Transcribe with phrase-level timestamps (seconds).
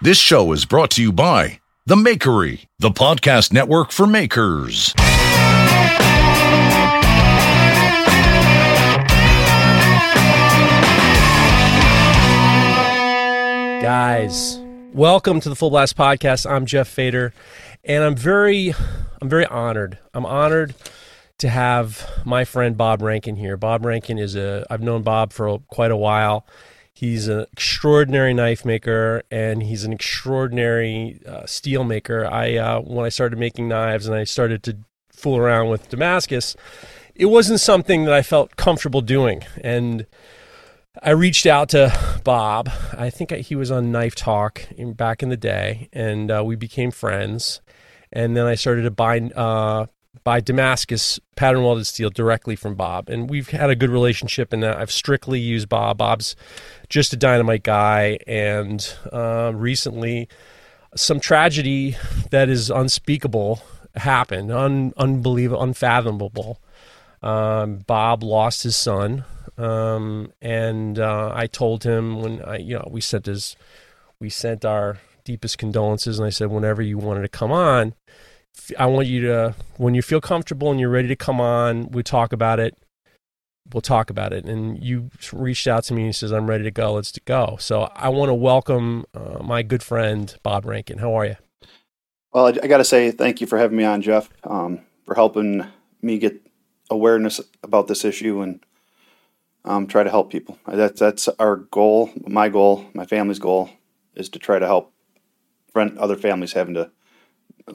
[0.00, 4.92] This show is brought to you by The Makery, the podcast network for makers.
[13.82, 14.60] Guys,
[14.92, 16.48] welcome to the Full Blast Podcast.
[16.48, 17.32] I'm Jeff Feder,
[17.82, 18.74] and I'm very,
[19.20, 19.98] I'm very honored.
[20.14, 20.76] I'm honored
[21.38, 23.56] to have my friend Bob Rankin here.
[23.56, 26.46] Bob Rankin is a, I've known Bob for quite a while.
[26.98, 32.26] He's an extraordinary knife maker, and he's an extraordinary uh, steel maker.
[32.26, 34.78] I, uh, when I started making knives and I started to
[35.12, 36.56] fool around with Damascus,
[37.14, 40.06] it wasn't something that I felt comfortable doing, and
[41.00, 42.68] I reached out to Bob.
[42.92, 46.56] I think he was on Knife Talk in, back in the day, and uh, we
[46.56, 47.60] became friends.
[48.12, 49.86] And then I started to buy uh,
[50.24, 54.52] buy Damascus pattern welded steel directly from Bob, and we've had a good relationship.
[54.52, 55.98] And I've strictly used Bob.
[55.98, 56.36] Bob's
[56.88, 60.28] just a dynamite guy, and uh, recently
[60.96, 61.96] some tragedy
[62.30, 63.62] that is unspeakable
[63.94, 66.60] happened, un- unbelievable, unfathomable.
[67.22, 69.24] Um, Bob lost his son
[69.58, 73.56] um, and uh, I told him when I, you know, we sent his,
[74.20, 77.94] we sent our deepest condolences, and I said, whenever you wanted to come on,
[78.78, 82.02] I want you to, when you feel comfortable and you're ready to come on, we
[82.02, 82.76] talk about it.
[83.72, 84.44] We'll talk about it.
[84.46, 86.94] And you reached out to me and says, I'm ready to go.
[86.94, 87.56] Let's go.
[87.60, 90.98] So I want to welcome uh, my good friend, Bob Rankin.
[90.98, 91.36] How are you?
[92.32, 95.14] Well, I, I got to say thank you for having me on, Jeff, um, for
[95.14, 95.66] helping
[96.00, 96.40] me get
[96.90, 98.64] awareness about this issue and
[99.64, 100.58] um, try to help people.
[100.66, 102.10] That's that's our goal.
[102.26, 103.70] My goal, my family's goal,
[104.14, 104.92] is to try to help
[105.72, 106.90] friend other families having to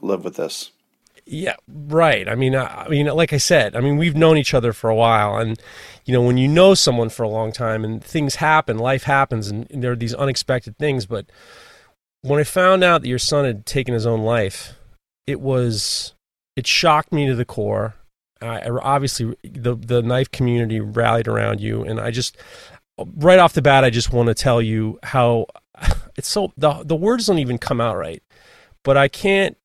[0.02, 0.72] live with this.
[1.25, 2.27] Yeah, right.
[2.27, 4.89] I mean, I, I, mean, like I said, I mean, we've known each other for
[4.89, 5.57] a while, and
[6.05, 9.47] you know, when you know someone for a long time, and things happen, life happens,
[9.47, 11.05] and, and there are these unexpected things.
[11.05, 11.27] But
[12.21, 14.73] when I found out that your son had taken his own life,
[15.25, 16.13] it was
[16.55, 17.95] it shocked me to the core.
[18.41, 22.38] I, obviously the the knife community rallied around you, and I just
[23.16, 25.47] right off the bat, I just want to tell you how
[26.17, 28.22] it's so the the words don't even come out right,
[28.83, 29.57] but I can't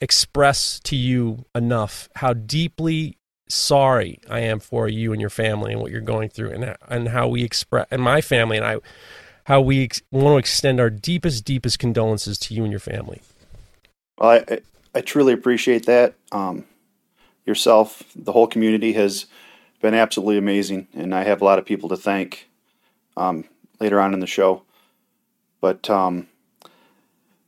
[0.00, 3.18] express to you enough how deeply
[3.48, 7.08] sorry I am for you and your family and what you're going through, and and
[7.08, 8.78] how we express and my family and I
[9.44, 13.22] how we ex- want to extend our deepest deepest condolences to you and your family.
[14.18, 14.60] Well, I
[14.94, 16.14] I truly appreciate that.
[16.32, 16.64] Um,
[17.44, 19.26] yourself, the whole community has
[19.80, 22.48] been absolutely amazing, and I have a lot of people to thank
[23.16, 23.44] um,
[23.78, 24.62] later on in the show.
[25.60, 26.28] But um,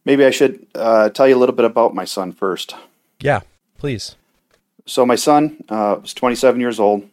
[0.04, 2.74] maybe I should uh, tell you a little bit about my son first.
[3.20, 3.40] Yeah,
[3.78, 4.16] please.
[4.86, 7.08] So my son uh, was 27 years old.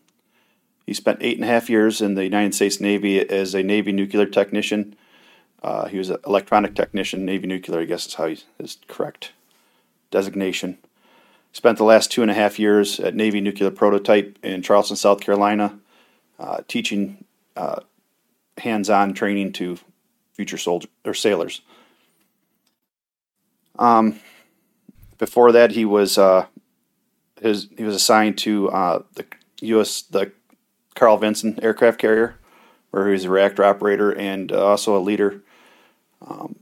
[0.85, 3.91] He spent eight and a half years in the United States Navy as a Navy
[3.91, 4.95] nuclear technician.
[5.63, 9.31] Uh, he was an electronic technician, Navy nuclear, I guess is how he, his correct
[10.11, 10.77] designation.
[11.53, 15.21] Spent the last two and a half years at Navy Nuclear Prototype in Charleston, South
[15.21, 15.79] Carolina,
[16.37, 17.23] uh, teaching
[17.55, 17.79] uh,
[18.57, 19.79] hands-on training to
[20.33, 21.61] future soldiers or sailors.
[23.77, 24.19] Um,
[25.17, 26.47] before that, he was uh,
[27.41, 29.25] his he was assigned to uh, the
[29.61, 30.01] U.S.
[30.01, 30.31] the
[30.95, 32.35] Carl Vinson aircraft carrier,
[32.91, 35.41] where he was a reactor operator and uh, also a leader.
[36.25, 36.55] Um,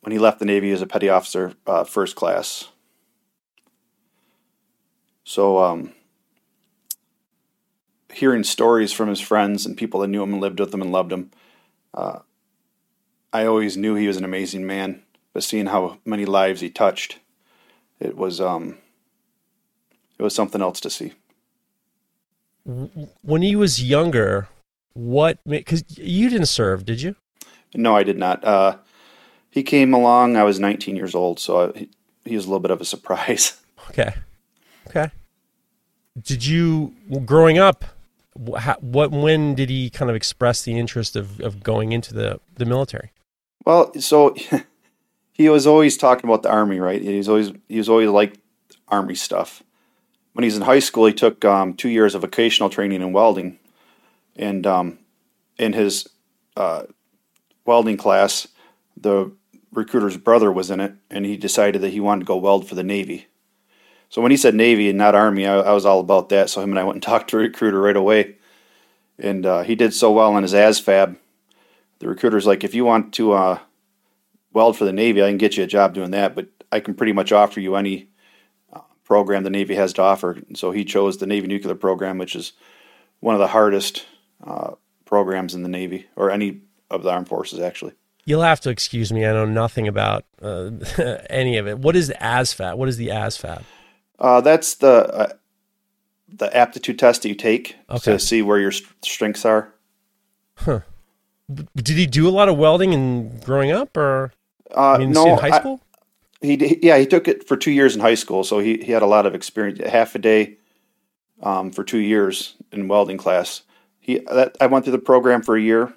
[0.00, 2.68] when he left the Navy as a petty officer, uh, first class.
[5.24, 5.92] So, um,
[8.12, 10.92] hearing stories from his friends and people that knew him and lived with him and
[10.92, 11.32] loved him,
[11.92, 12.20] uh,
[13.32, 15.02] I always knew he was an amazing man.
[15.36, 17.18] But seeing how many lives he touched,
[18.00, 18.78] it was um,
[20.18, 21.12] it was something else to see.
[22.64, 24.48] When he was younger,
[24.94, 25.36] what?
[25.46, 27.16] Because you didn't serve, did you?
[27.74, 28.42] No, I did not.
[28.42, 28.78] Uh,
[29.50, 30.38] he came along.
[30.38, 31.90] I was 19 years old, so I, he,
[32.24, 33.60] he was a little bit of a surprise.
[33.90, 34.14] Okay.
[34.88, 35.10] Okay.
[36.20, 36.94] Did you
[37.26, 37.84] growing up?
[38.32, 42.64] What when did he kind of express the interest of, of going into the, the
[42.64, 43.12] military?
[43.66, 44.34] Well, so
[45.36, 47.02] he was always talking about the army, right?
[47.02, 48.38] He was always he was always like
[48.88, 49.62] army stuff.
[50.32, 53.12] When he was in high school, he took um, two years of vocational training in
[53.12, 53.58] welding,
[54.34, 54.98] and um,
[55.58, 56.08] in his
[56.56, 56.84] uh,
[57.66, 58.48] welding class,
[58.96, 59.30] the
[59.72, 62.74] recruiter's brother was in it, and he decided that he wanted to go weld for
[62.74, 63.26] the Navy.
[64.08, 66.48] So when he said Navy and not Army, I, I, was all about that.
[66.48, 68.36] So him and I went and talked to a recruiter right away,
[69.18, 71.16] and uh, he did so well on his ASVAB.
[71.98, 73.58] The recruiter's like, if you want to uh,
[74.56, 76.94] weld for the Navy, I can get you a job doing that, but I can
[76.94, 78.08] pretty much offer you any
[78.72, 80.32] uh, program the Navy has to offer.
[80.32, 82.54] And so he chose the Navy nuclear program, which is
[83.20, 84.06] one of the hardest
[84.44, 84.72] uh,
[85.04, 87.92] programs in the Navy or any of the armed forces, actually.
[88.24, 89.26] You'll have to excuse me.
[89.26, 90.70] I know nothing about uh,
[91.30, 91.78] any of it.
[91.78, 92.76] What is the ASVAB?
[92.78, 93.62] What is the ASVAB?
[94.18, 95.32] Uh, that's the uh,
[96.26, 98.12] the aptitude test that you take Okay.
[98.12, 99.74] to see where your strengths are.
[100.56, 100.80] Huh.
[101.76, 104.32] Did he do a lot of welding in growing up, or
[104.74, 105.80] Uh, I mean, no, in high I- school?
[106.40, 108.92] he, d- yeah, he took it for two years in high school, so he, he
[108.92, 109.80] had a lot of experience.
[109.88, 110.58] Half a day
[111.42, 113.62] um, for two years in welding class.
[114.00, 115.92] He that, I went through the program for a year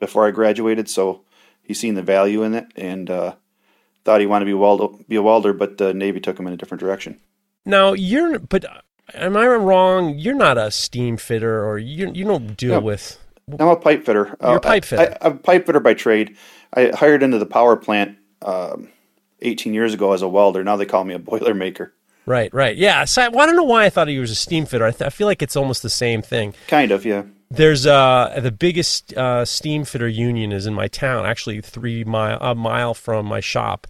[0.00, 1.22] before I graduated, so
[1.62, 3.34] he's seen the value in it and uh,
[4.04, 6.52] thought he wanted to be weld be a welder, but the Navy took him in
[6.52, 7.20] a different direction.
[7.66, 8.64] Now you're, but
[9.14, 10.18] am I wrong?
[10.18, 12.80] You're not a steam fitter, or you you don't deal No.
[12.80, 13.18] with.
[13.58, 14.36] I'm a pipe fitter.
[14.42, 15.16] You're a pipe fitter.
[15.20, 16.36] I, I'm a pipe fitter by trade.
[16.74, 18.88] I hired into the power plant um,
[19.40, 20.64] 18 years ago as a welder.
[20.64, 21.94] Now they call me a boiler maker.
[22.26, 23.04] Right, right, yeah.
[23.04, 24.84] So I, well, I don't know why I thought he was a steam fitter.
[24.84, 26.54] I, th- I feel like it's almost the same thing.
[26.68, 27.24] Kind of, yeah.
[27.50, 32.38] There's uh the biggest uh, steam fitter union is in my town, actually three mile
[32.40, 33.86] a mile from my shop.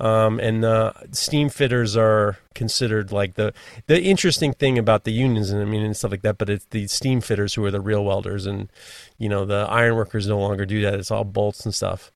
[0.00, 3.52] Um, and uh, steam fitters are considered like the
[3.86, 6.38] the interesting thing about the unions, and I mean and stuff like that.
[6.38, 8.70] But it's the steam fitters who are the real welders, and
[9.18, 10.94] you know the iron workers no longer do that.
[10.94, 12.10] It's all bolts and stuff.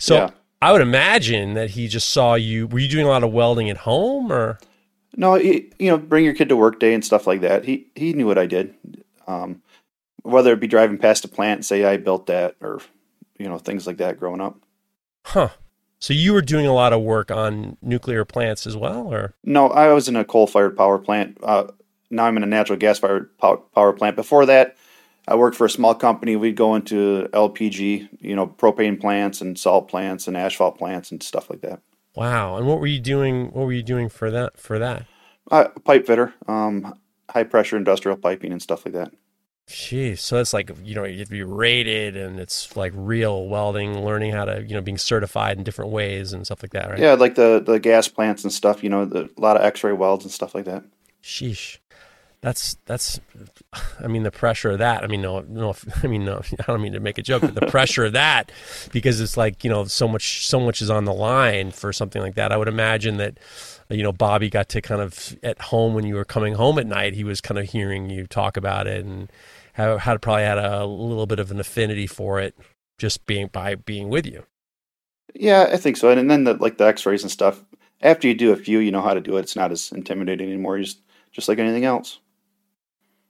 [0.00, 0.30] So Yeah.
[0.62, 2.66] I would imagine that he just saw you.
[2.66, 4.58] Were you doing a lot of welding at home, or
[5.16, 7.64] No, he, you know, bring your kid to work day and stuff like that.
[7.64, 8.74] He he knew what I did.
[9.26, 9.62] Um,
[10.22, 12.80] whether it be driving past a plant and say I built that, or
[13.38, 14.18] you know things like that.
[14.18, 14.58] Growing up,
[15.24, 15.50] huh?
[15.98, 19.68] So you were doing a lot of work on nuclear plants as well, or no,
[19.68, 21.38] I was in a coal-fired power plant.
[21.42, 21.68] Uh,
[22.10, 24.16] now I'm in a natural gas-fired power, power plant.
[24.16, 24.76] Before that,
[25.30, 26.34] I worked for a small company.
[26.34, 31.22] We'd go into LPG, you know, propane plants and salt plants and asphalt plants and
[31.22, 31.80] stuff like that.
[32.16, 32.56] wow?
[32.56, 33.46] And what were you doing?
[33.52, 34.58] What were you doing for that?
[34.58, 35.06] For that?
[35.48, 36.98] Uh, pipe fitter, um,
[37.30, 39.12] high pressure industrial piping and stuff like that.
[39.68, 43.46] Jeez, so that's like you know you have to be rated, and it's like real
[43.46, 46.90] welding, learning how to you know being certified in different ways and stuff like that,
[46.90, 46.98] right?
[46.98, 48.82] Yeah, like the the gas plants and stuff.
[48.82, 50.82] You know, the, a lot of X-ray welds and stuff like that.
[51.22, 51.78] Sheesh,
[52.42, 53.20] that's that's.
[54.02, 55.04] I mean, the pressure of that.
[55.04, 55.74] I mean, no, no.
[56.02, 56.40] I mean, no.
[56.58, 58.50] I don't mean to make a joke, but the pressure of that,
[58.92, 62.22] because it's like you know so much, so much is on the line for something
[62.22, 62.52] like that.
[62.52, 63.38] I would imagine that.
[63.92, 66.86] You know, Bobby got to kind of at home when you were coming home at
[66.86, 67.12] night.
[67.12, 69.28] He was kind of hearing you talk about it, and
[69.72, 72.54] had, probably had a little bit of an affinity for it,
[72.98, 74.44] just being by being with you.
[75.34, 76.08] Yeah, I think so.
[76.08, 77.64] And, then the, like the X-rays and stuff.
[78.00, 79.40] After you do a few, you know how to do it.
[79.40, 80.78] It's not as intimidating anymore.
[80.78, 81.00] You just
[81.32, 82.18] just like anything else.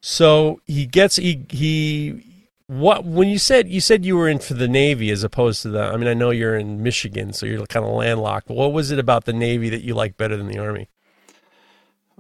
[0.00, 2.24] So he gets he he
[2.66, 5.68] what when you said you said you were in for the Navy as opposed to
[5.68, 8.48] the I mean I know you're in Michigan so you're kind of landlocked.
[8.48, 10.88] What was it about the Navy that you like better than the Army?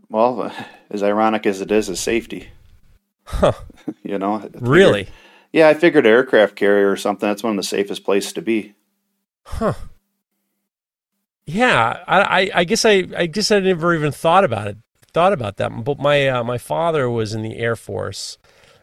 [0.08, 0.52] Well,
[0.90, 2.50] as ironic as it is, is safety.
[3.24, 3.52] Huh.
[4.02, 5.08] You know, figured- Really?
[5.52, 7.28] Yeah, I figured aircraft carrier or something.
[7.28, 8.74] That's one of the safest places to be.
[9.46, 9.72] Huh.
[11.46, 14.76] Yeah, I, I, I guess I, I guess I never even thought about it.
[15.12, 15.84] Thought about that.
[15.84, 18.38] But my, uh, my father was in the Air Force,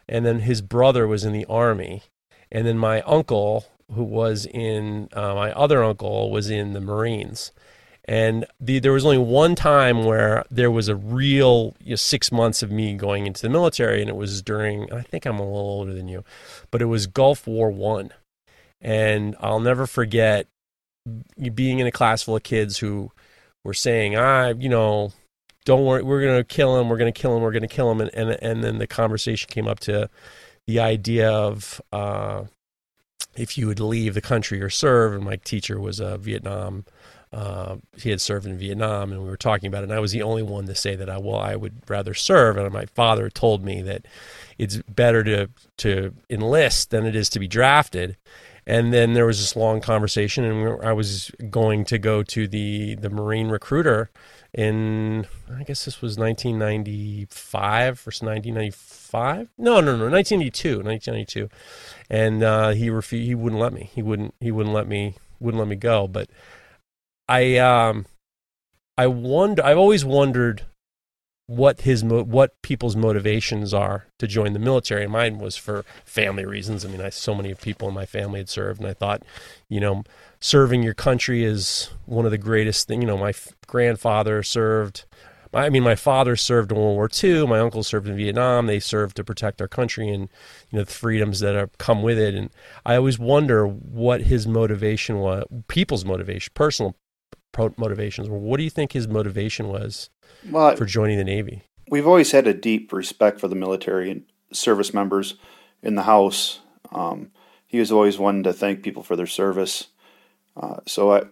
[0.08, 2.02] and then his brother was in the Army,
[2.50, 7.52] and then my uncle, who was in, uh, my other uncle was in the Marines,
[8.08, 12.32] and the, there was only one time where there was a real you know, six
[12.32, 14.90] months of me going into the military, and it was during.
[14.90, 16.24] I think I'm a little older than you,
[16.70, 18.10] but it was Gulf War One,
[18.80, 20.46] and I'll never forget
[21.54, 23.12] being in a class full of kids who
[23.62, 25.12] were saying, "I, you know,
[25.68, 28.10] don't worry, we're gonna kill him, we're gonna kill him, we're gonna kill him," and
[28.14, 30.08] and, and then the conversation came up to
[30.66, 32.44] the idea of uh,
[33.36, 36.86] if you would leave the country or serve, and my teacher was a Vietnam.
[37.30, 39.90] Uh, he had served in Vietnam, and we were talking about it.
[39.90, 42.56] And I was the only one to say that I well, I would rather serve.
[42.56, 44.06] And my father told me that
[44.56, 48.16] it's better to to enlist than it is to be drafted.
[48.66, 52.94] And then there was this long conversation, and I was going to go to the
[52.94, 54.10] the Marine recruiter
[54.54, 59.50] in I guess this was 1995 versus 1995.
[59.58, 61.48] No, no, no, 1992, 1992.
[62.10, 63.26] And uh, he refused.
[63.26, 63.90] He wouldn't let me.
[63.94, 64.34] He wouldn't.
[64.40, 65.16] He wouldn't let me.
[65.40, 66.08] Wouldn't let me go.
[66.08, 66.30] But
[67.28, 68.06] I um
[68.96, 69.64] I wonder.
[69.64, 70.62] I've always wondered
[71.46, 75.04] what his mo- what people's motivations are to join the military.
[75.04, 76.84] And mine was for family reasons.
[76.84, 79.22] I mean, I so many people in my family had served, and I thought,
[79.68, 80.04] you know,
[80.40, 83.02] serving your country is one of the greatest things.
[83.02, 85.04] You know, my f- grandfather served.
[85.54, 87.46] I mean, my father served in World War II.
[87.46, 88.66] My uncle served in Vietnam.
[88.66, 90.28] They served to protect our country and
[90.70, 92.34] you know the freedoms that have come with it.
[92.34, 92.50] And
[92.84, 96.96] I always wonder what his motivation was, people's motivation, personal
[97.52, 98.28] pro- motivations.
[98.28, 100.10] What do you think his motivation was
[100.50, 101.62] Well, for joining the Navy?
[101.90, 105.36] we've always had a deep respect for the military and service members
[105.82, 106.60] in the house.
[106.92, 107.30] Um,
[107.66, 109.86] he was always one to thank people for their service.
[110.58, 111.22] Uh, so I,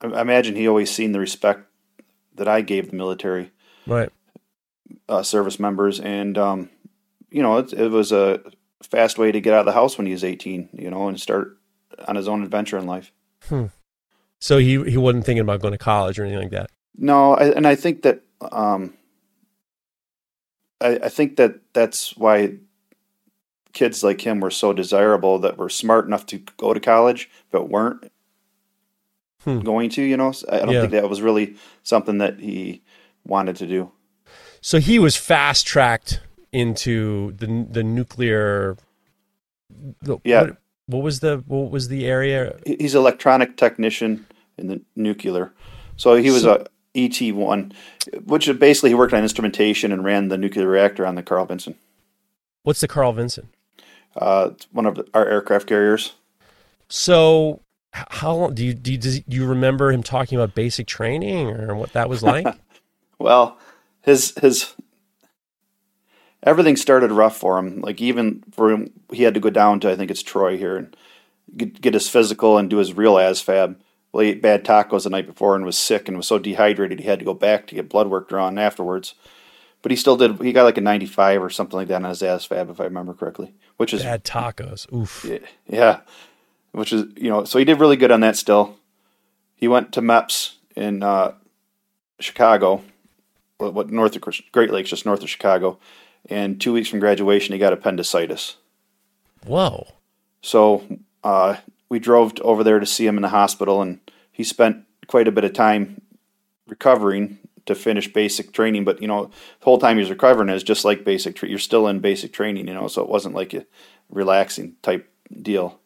[0.00, 1.66] I imagine he always seen the respect
[2.36, 3.50] that I gave the military
[3.86, 4.10] Right.
[5.08, 6.70] uh, service members, and um,
[7.30, 8.40] you know, it, it was a
[8.82, 11.20] fast way to get out of the house when he was 18, you know, and
[11.20, 11.58] start
[12.06, 13.10] on his own adventure in life.
[14.40, 16.70] So he he wasn't thinking about going to college or anything like that.
[16.96, 18.94] No, I, and I think that um,
[20.80, 22.54] I, I think that that's why
[23.72, 27.68] kids like him were so desirable that were smart enough to go to college but
[27.68, 28.10] weren't
[29.44, 29.60] Hmm.
[29.60, 30.02] going to.
[30.02, 30.80] You know, I don't Yeah.
[30.80, 32.82] think that was really something that he
[33.24, 33.92] wanted to do.
[34.60, 36.20] So he was fast tracked
[36.52, 38.76] into the the nuclear.
[40.02, 40.42] The, Yeah.
[40.42, 42.58] What, what was the what was the area?
[42.66, 44.26] He's electronic technician
[44.56, 45.52] in the nuclear,
[45.96, 46.66] so he was So- a
[46.96, 47.72] ET one,
[48.24, 51.76] which basically he worked on instrumentation and ran the nuclear reactor on the Carl Vinson,
[52.64, 53.50] What's the Carl Vinson?
[54.16, 56.14] uh, one of the, our aircraft carriers.
[56.88, 57.60] So
[57.92, 61.74] how long do you do you, do you remember him talking about basic training or
[61.74, 62.46] what that was like?
[63.20, 63.58] Well,
[64.00, 64.74] his his
[66.42, 67.80] everything started rough for him.
[67.80, 70.76] Like even for him, he had to go down to I think it's Troy here
[70.76, 70.96] and
[71.56, 73.76] get, get his physical and do his real ASVAB.
[74.12, 77.00] Well, he ate bad tacos the night before and was sick and was so dehydrated
[77.00, 79.14] he had to go back to get blood work drawn afterwards.
[79.82, 80.40] But he still did.
[80.40, 83.14] He got like a 95 or something like that on his ASVAB, if I remember
[83.14, 84.92] correctly, which is Bad tacos.
[84.92, 85.24] Oof.
[85.66, 86.00] yeah,
[86.72, 88.36] which is you know, so he did really good on that.
[88.36, 88.76] Still,
[89.54, 91.32] he went to MEPS in uh,
[92.20, 92.82] Chicago,
[93.58, 95.78] what, what north of Great Lakes, just north of Chicago,
[96.28, 98.56] and two weeks from graduation, he got appendicitis.
[99.44, 99.88] Whoa.
[100.42, 100.84] So
[101.24, 101.56] uh,
[101.88, 105.32] we drove over there to see him in the hospital, and he spent quite a
[105.32, 106.02] bit of time
[106.66, 108.84] recovering to finish basic training.
[108.84, 111.36] But you know, the whole time he's recovering is just like basic.
[111.36, 112.88] Tra- you're still in basic training, you know.
[112.88, 113.66] So it wasn't like a
[114.10, 115.10] relaxing type
[115.42, 115.80] deal.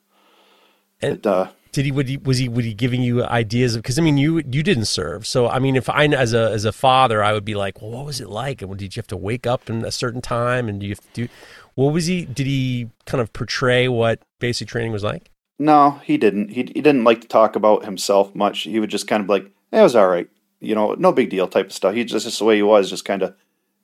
[1.02, 3.82] And- But, uh, Did he would he was he would he giving you ideas of
[3.82, 6.64] because I mean you you didn't serve so I mean if I as a as
[6.66, 9.06] a father I would be like well what was it like and did you have
[9.08, 11.28] to wake up in a certain time and do you have to do
[11.74, 16.18] what was he did he kind of portray what basic training was like No, he
[16.18, 16.48] didn't.
[16.50, 18.62] He he didn't like to talk about himself much.
[18.64, 20.28] He would just kind of like, eh, "It was all right,"
[20.60, 21.94] you know, no big deal type of stuff.
[21.94, 23.34] He just just the way he was, just kind of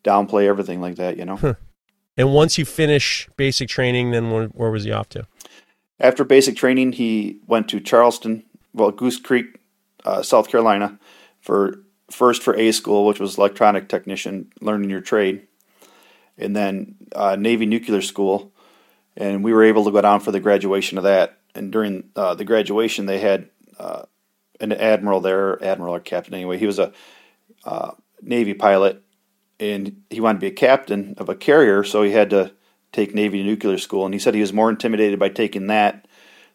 [0.04, 1.38] downplay everything like that, you know.
[2.16, 5.26] and once you finish basic training then where, where was he off to
[6.00, 9.58] After basic training, he went to Charleston, well, Goose Creek,
[10.04, 10.98] uh, South Carolina,
[11.40, 15.46] for first for A school, which was electronic technician, learning your trade,
[16.36, 18.52] and then uh, Navy nuclear school,
[19.16, 21.38] and we were able to go down for the graduation of that.
[21.54, 24.02] And during uh, the graduation, they had uh,
[24.60, 26.58] an admiral there, admiral or captain anyway.
[26.58, 26.92] He was a
[27.64, 29.02] uh, Navy pilot,
[29.58, 32.52] and he wanted to be a captain of a carrier, so he had to
[32.92, 34.04] take Navy nuclear school.
[34.04, 36.07] And he said he was more intimidated by taking that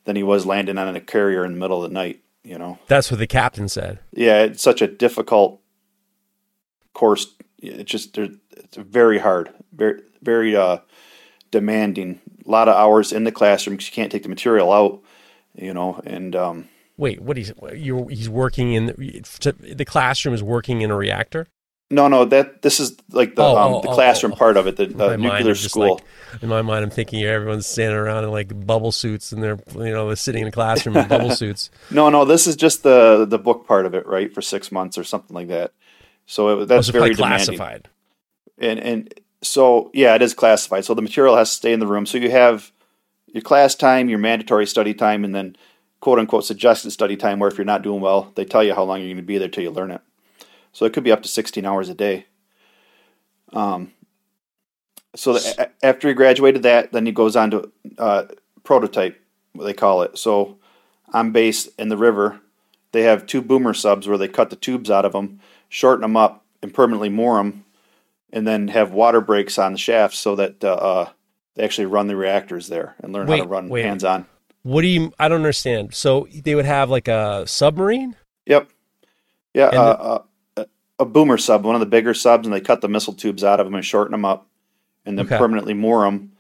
[0.05, 2.21] than he was landing on a carrier in the middle of the night.
[2.43, 5.61] You know, that's what the captain said yeah, it's such a difficult
[6.93, 7.33] course.
[7.57, 10.79] It's just it's very hard, very very uh,
[11.51, 12.19] demanding.
[12.45, 15.01] A lot of hours in the classroom because you can't take the material out.
[15.55, 20.43] You know, and um, wait what he's you he's working in the, the classroom is
[20.43, 21.47] working in a reactor
[21.89, 24.35] no, no, that this is like the Oh, um, oh, the oh, classroom oh.
[24.35, 25.95] part of it, the, the nuclear school.
[25.95, 26.03] like-
[26.41, 29.91] in my mind, I'm thinking everyone's standing around in like bubble suits and they're you
[29.91, 31.69] know they're sitting in a classroom in bubble suits.
[31.91, 34.33] No, no, this is just the the book part of it, right?
[34.33, 35.73] For six months or something like that.
[36.25, 37.87] So it, that's Oh, so very classified.
[38.57, 39.13] And and
[39.43, 40.85] so yeah, it is classified.
[40.85, 42.07] So the material has to stay in the room.
[42.07, 42.71] So you have
[43.27, 45.55] your class time, your mandatory study time, and then
[45.99, 47.37] quote unquote suggested study time.
[47.37, 49.37] Where if you're not doing well, they tell you how long you're going to be
[49.37, 50.01] there till you learn it.
[50.73, 52.25] So it could be up to 16 hours a day.
[53.53, 53.91] Um.
[55.15, 58.23] So the, a- after he graduated that, then he goes on to uh,
[58.63, 59.21] prototype,
[59.53, 60.17] what they call it.
[60.17, 60.57] So
[61.13, 62.41] on base in the river,
[62.93, 65.39] they have two boomer subs where they cut the tubes out of them,
[65.69, 67.65] shorten them up, and permanently moor them,
[68.31, 71.09] and then have water brakes on the shafts so that uh, uh,
[71.55, 73.85] they actually run the reactors there and learn how to run wait.
[73.85, 74.25] hands on.
[74.63, 75.13] What do you?
[75.19, 75.93] I don't understand.
[75.93, 78.15] So they would have like a submarine.
[78.45, 78.69] Yep.
[79.53, 80.23] Yeah, uh, uh,
[80.99, 83.59] a boomer sub, one of the bigger subs, and they cut the missile tubes out
[83.59, 84.47] of them and shorten them up,
[85.05, 85.37] and then Okay.
[85.37, 86.31] permanently moor them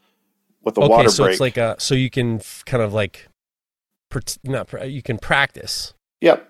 [0.63, 1.31] with a okay, water so break.
[1.33, 3.27] it's like a so you can f- kind of like,
[4.09, 5.93] pret- not pra- you can practice.
[6.21, 6.49] Yep.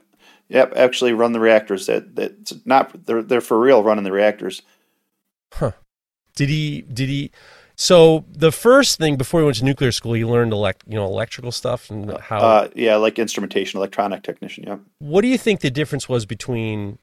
[0.50, 0.74] Yep.
[0.76, 1.86] Actually, run the reactors.
[1.88, 4.62] That that's not they're they're for real running the reactors.
[5.54, 5.72] Huh?
[6.36, 6.82] Did he?
[6.82, 7.32] Did he?
[7.76, 11.06] So the first thing before he went to nuclear school, he learned elect, you know,
[11.06, 12.38] electrical stuff and how.
[12.38, 14.66] Uh, yeah, like instrumentation, electronic technician.
[14.68, 14.80] Yep.
[15.00, 17.00] what do you think the difference was between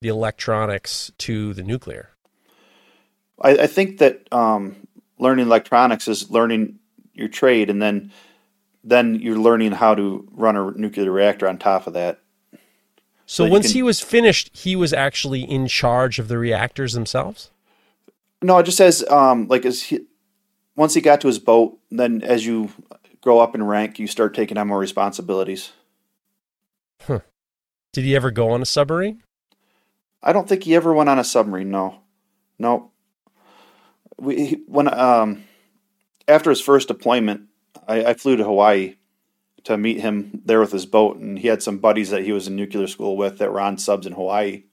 [0.00, 2.10] the electronics to the nuclear?
[3.40, 4.76] I, I think that um,
[5.18, 6.78] learning electronics is learning
[7.14, 8.12] your trade, and then
[8.82, 12.20] then you're learning how to run a nuclear reactor on top of that.
[13.26, 16.92] So, So once can- he was finished, he was actually in charge of the reactors
[16.92, 17.50] themselves.
[18.42, 20.00] No, it just says um, like as he
[20.76, 22.70] once he got to his boat, then as you
[23.22, 25.72] grow up in rank, you start taking on more responsibilities.
[27.02, 27.20] Huh.
[27.94, 29.22] Did he ever go on a submarine?
[30.26, 31.70] I don't think he ever went on a submarine.
[31.70, 32.00] No,
[32.58, 32.90] no.
[34.18, 35.44] We when um
[36.26, 37.42] after his first deployment,
[37.86, 38.96] I, I flew to Hawaii
[39.64, 42.48] to meet him there with his boat, and he had some buddies that he was
[42.48, 44.64] in nuclear school with that were on subs in Hawaii.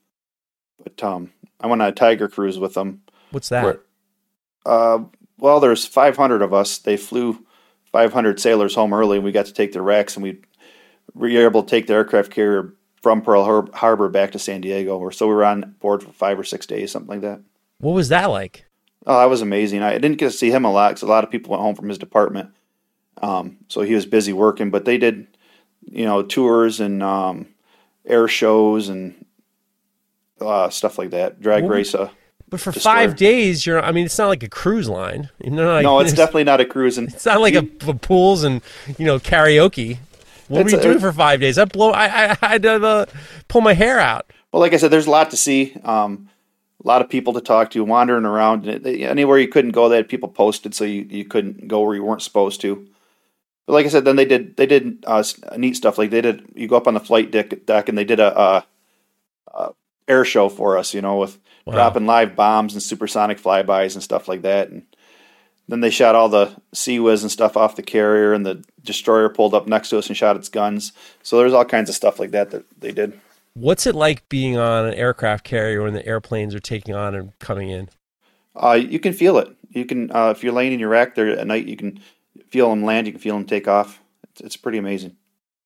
[0.84, 3.01] But um, I went on a Tiger cruise with them.
[3.31, 3.63] What's that?
[3.63, 3.81] Where-
[4.65, 5.05] Uh,
[5.39, 6.77] well, there's 500 of us.
[6.77, 7.46] They flew
[7.91, 10.39] 500 sailors home early, and we got to take their wrecks, and we
[11.13, 14.62] we were able to take the aircraft carrier from Pearl Har- Harbor back to San
[14.62, 14.98] Diego.
[14.98, 17.41] Or so we were on board for five or six days, something like that.
[17.79, 18.65] What was that like?
[19.08, 19.81] Oh, that was amazing.
[19.81, 21.74] I didn't get to see him a lot because a lot of people went home
[21.75, 22.51] from his department,
[23.22, 24.70] um, so he was busy working.
[24.70, 25.25] But they did,
[25.89, 27.48] you know, tours and um,
[28.05, 29.25] air shows and
[30.39, 31.41] uh, stuff like that.
[31.41, 31.96] Drag Well, race.
[31.96, 32.10] Uh,
[32.50, 32.93] But for Destroyer.
[32.96, 33.81] five days, you're.
[33.81, 35.29] I mean, it's not like a cruise line.
[35.43, 37.00] You know, like, no, it's definitely not a cruise.
[37.00, 38.62] And It's not like a, a pools and
[39.00, 39.98] you know karaoke.
[40.51, 41.58] What were you doing for five days?
[41.58, 41.91] I blow.
[41.91, 43.05] I I, I had to uh,
[43.48, 44.31] pull my hair out.
[44.51, 45.75] Well, like I said, there's a lot to see.
[45.84, 46.29] Um,
[46.84, 48.67] a lot of people to talk to, wandering around.
[48.67, 52.03] Anywhere you couldn't go, they had people posted, so you, you couldn't go where you
[52.03, 52.88] weren't supposed to.
[53.67, 55.24] But like I said, then they did they did uh,
[55.58, 55.98] neat stuff.
[55.98, 58.39] Like they did, you go up on the flight deck, deck and they did a,
[58.39, 58.65] a,
[59.53, 59.72] a
[60.08, 60.93] air show for us.
[60.93, 61.74] You know, with Wow.
[61.74, 64.70] dropping live bombs and supersonic flybys and stuff like that.
[64.70, 64.81] And
[65.68, 69.30] then they shot all the Sea Whiz and stuff off the carrier, and the destroyer
[69.30, 70.91] pulled up next to us and shot its guns.
[71.24, 73.20] So there's all kinds of stuff like that that they did.
[73.53, 77.38] What's it like being on an aircraft carrier when the airplanes are taking on and
[77.39, 77.89] coming in?
[78.56, 79.50] Uh, you can feel it.
[79.70, 82.00] You can uh, if you're laying in your rack there at night, you can
[82.50, 83.08] feel them land.
[83.08, 84.01] You can feel them take off.
[84.32, 85.15] It's, it's pretty amazing.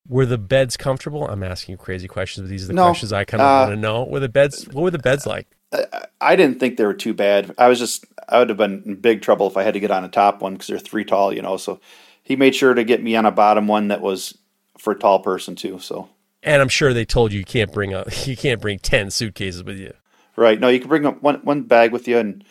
[0.07, 1.27] Were the beds comfortable?
[1.27, 3.65] I'm asking you crazy questions, but these are the No, questions I kind of uh,
[3.65, 4.03] want to know.
[4.03, 4.67] Were the beds?
[4.67, 5.47] What were the beds like?
[5.73, 7.53] I, I didn't think they were too bad.
[7.57, 9.91] I was just I would have been in big trouble if I had to get
[9.91, 11.57] on a top one because they're three tall, you know.
[11.57, 11.79] So
[12.23, 14.37] he made sure to get me on a bottom one that was
[14.77, 15.79] for a tall person too.
[15.79, 16.09] So
[16.43, 19.63] And I'm sure they told you you can't bring a you can't bring ten suitcases
[19.63, 19.93] with you.
[20.35, 22.43] right, no, you can bring up one one bag with you, and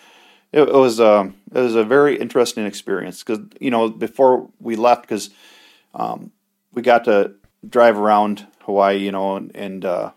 [0.52, 4.76] it, it was um it was a very interesting experience because you know before we
[4.76, 5.30] left because
[5.94, 6.32] um,
[6.72, 7.34] we got to
[7.68, 10.10] drive around Hawaii, you know, and, and uh,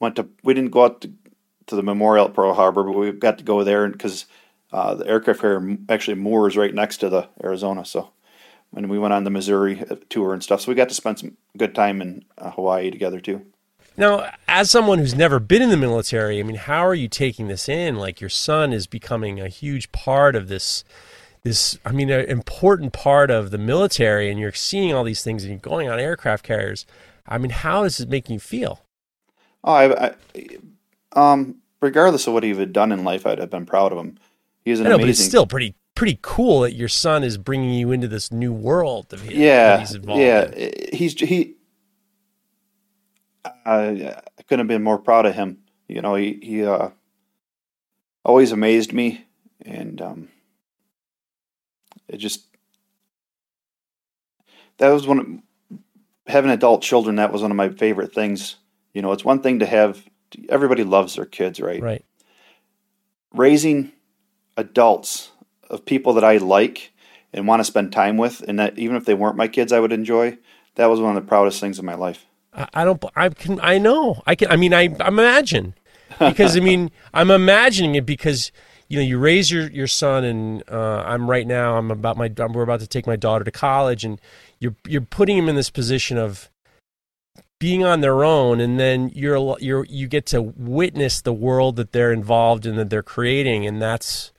[0.00, 0.28] went to.
[0.42, 1.12] We didn't go out to,
[1.66, 4.26] to the memorial at Pearl Harbor, but we've got to go there because
[4.72, 7.84] uh, the aircraft carrier actually moors right next to the Arizona.
[7.84, 8.10] So,
[8.74, 10.60] and we went on the Missouri uh, tour and stuff.
[10.60, 13.46] So we got to spend some good time in uh, Hawaii together too.
[13.96, 17.46] Now, as someone who's never been in the military, I mean, how are you taking
[17.46, 17.94] this in?
[17.96, 20.84] Like your son is becoming a huge part of this
[21.44, 25.44] this I mean, an important part of the military and you're seeing all these things
[25.44, 26.86] and you're going on aircraft carriers.
[27.28, 28.80] I mean, how does it make you feel?
[29.62, 30.14] Oh, I, I
[31.14, 34.18] um, regardless of what he had done in life, I'd have been proud of him.
[34.64, 35.06] He's an I know, amazing.
[35.06, 38.52] but it's still pretty pretty cool that your son is bringing you into this new
[38.52, 40.50] world of his, yeah, he's involved yeah.
[40.50, 40.72] in.
[40.92, 41.54] He's he.
[43.44, 45.58] I, I couldn't have been more proud of him.
[45.88, 46.90] You know, he he uh,
[48.24, 49.26] always amazed me,
[49.64, 50.28] and um,
[52.08, 52.46] it just
[54.78, 55.78] that was one of,
[56.26, 57.16] having adult children.
[57.16, 58.56] That was one of my favorite things.
[58.92, 60.02] You know, it's one thing to have.
[60.48, 61.82] Everybody loves their kids, right?
[61.82, 62.04] Right.
[63.32, 63.92] raising
[64.56, 65.30] adults
[65.68, 66.92] of people that I like
[67.32, 69.80] and want to spend time with, and that even if they weren't my kids, I
[69.80, 70.38] would enjoy.
[70.76, 72.26] That was one of the proudest things in my life.
[72.52, 73.02] I, I don't.
[73.16, 73.60] I can.
[73.60, 74.22] I know.
[74.26, 74.50] I can.
[74.50, 74.94] I mean, I.
[75.00, 75.74] I imagine
[76.18, 78.52] because I mean, I'm imagining it because
[78.88, 81.76] you know you raise your your son, and uh, I'm right now.
[81.76, 82.30] I'm about my.
[82.36, 84.20] We're about to take my daughter to college, and
[84.60, 86.50] you're you're putting him in this position of
[87.58, 91.92] being on their own, and then you're you're you get to witness the world that
[91.92, 94.32] they're involved in that they're creating, and that's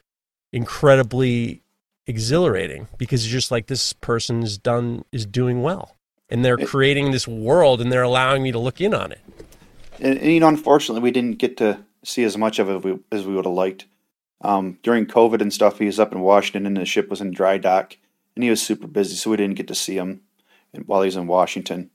[0.52, 1.62] incredibly
[2.08, 5.98] exhilarating because you're just like this person is done is doing well
[6.30, 9.20] and they're creating this world and they're allowing me to look in on it
[10.00, 12.84] And, and you know, unfortunately, we didn't get to see as much of it as
[12.84, 13.86] we, as we would have liked.
[14.42, 17.32] Um, during COVID and stuff, he was up in Washington, and the ship was in
[17.32, 17.98] dry dock,
[18.36, 20.22] and he was super busy, so we didn't get to see him
[20.86, 21.90] while he was in Washington.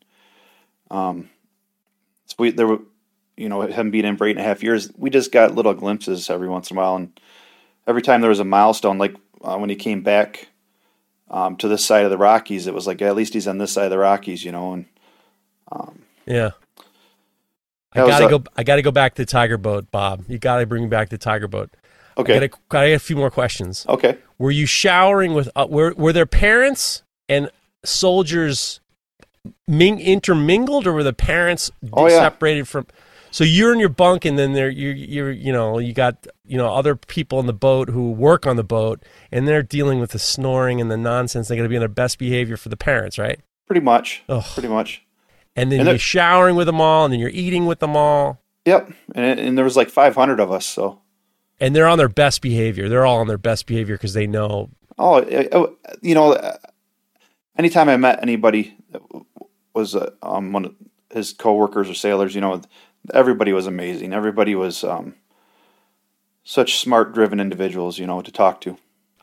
[0.91, 1.31] Um,
[2.27, 2.81] so we there were,
[3.37, 5.75] you know, him being in for eight and a half years, we just got little
[5.75, 7.19] glimpses every once in a while, and
[7.87, 10.49] every time there was a milestone, like uh, when he came back
[11.31, 13.73] um, to this side of the Rockies, it was like at least he's on this
[13.73, 14.87] side of the Rockies, you know, and
[16.27, 16.51] yeah.
[17.93, 20.25] i gotta a- go i gotta go back to the tiger boat bob.
[20.29, 21.71] You gotta bring me back the tiger boat.
[22.17, 23.87] Okay, I gotta get a few more questions.
[23.89, 24.19] Okay.
[24.39, 27.51] were you showering with uh, were, were there parents and
[27.85, 28.80] soldiers
[29.69, 32.19] ming- intermingled, or were the parents Oh, yeah.
[32.19, 32.87] separated from?
[33.33, 36.57] So you're in your bunk, and then there you you're you know you got you
[36.59, 40.11] know other people on the boat who work on the boat, and they're dealing with
[40.11, 41.47] the snoring and the nonsense.
[41.49, 43.39] They're going to be on their best behavior for the parents, right?
[43.69, 44.25] Pretty much.
[44.29, 44.43] Ugh.
[44.55, 45.05] Pretty much.
[45.55, 48.41] And then And you're showering with them all, and then you're eating with them all,
[48.67, 48.93] Yep.
[49.15, 50.67] And, and there was like 500 of us.
[50.67, 51.01] So,
[51.61, 52.89] and they're on their best behavior.
[52.89, 54.71] They're all on their best behavior because they know.
[54.99, 56.37] oh, it- oh, you know,
[57.57, 58.77] anytime I met anybody
[59.81, 60.75] was uh, um, one of
[61.11, 62.63] his coworkers or sailors, you know,
[63.13, 64.13] everybody was amazing.
[64.13, 65.15] Everybody was um,
[66.45, 68.79] such smart, driven individuals, you know, to talk to.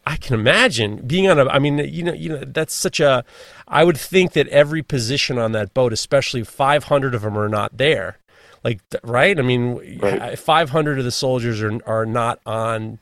[0.05, 1.45] I can imagine being on a.
[1.47, 3.25] I mean, you know, you know, that's such a.
[3.67, 7.77] I would think that every position on that boat, especially 500 of them, are not
[7.77, 8.17] there.
[8.63, 9.37] Like, right?
[9.37, 10.39] I mean, Right.
[10.39, 12.99] 500 of the soldiers are are not on.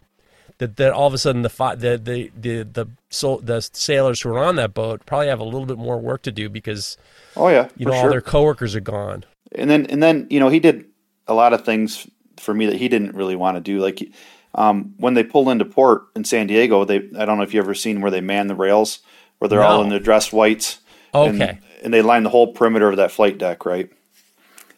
[0.60, 4.22] That, that all of a sudden the fi- the the the the, sol- the sailors
[4.22, 6.98] who are on that boat probably have a little bit more work to do because
[7.36, 8.10] Oh yeah, you know all sure.
[8.12, 9.26] their coworkers are gone.
[9.54, 10.86] and then and then you know he did
[11.28, 14.10] a lot of things for me that he didn't really want to do like
[14.54, 17.60] um, when they pulled into port in san diego they i don't know if you
[17.60, 19.00] ever seen where they man the rails
[19.40, 20.80] where they're all in their dress whites
[21.14, 21.60] and, Okay.
[21.84, 23.90] and they line the whole perimeter of that flight deck right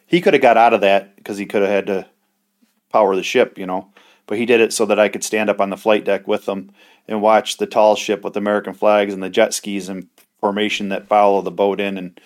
[0.06, 2.06] he could have got out of that because he could have had to
[2.92, 3.90] power the ship you know
[4.28, 6.44] but he did it so that i could stand up on the flight deck with
[6.44, 6.70] them
[7.08, 10.08] and watch the tall ship with american flags and the jet skis in
[10.40, 12.20] formation that follow the boat in and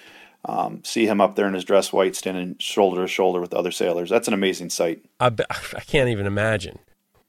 [0.45, 3.59] um, see him up there in his dress white standing shoulder to shoulder with the
[3.59, 4.11] other sailors.
[4.11, 5.05] That's an amazing sight.
[5.21, 6.79] I, I can't even imagine.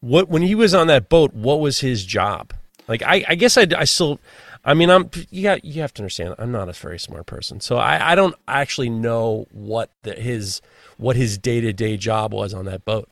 [0.01, 2.53] What when he was on that boat, what was his job?
[2.87, 4.19] Like I, I guess I, I still,
[4.65, 5.09] I mean I'm
[5.41, 8.35] got you have to understand I'm not a very smart person, so I, I don't
[8.47, 10.61] actually know what the, his
[10.97, 13.09] what his day to day job was on that boat.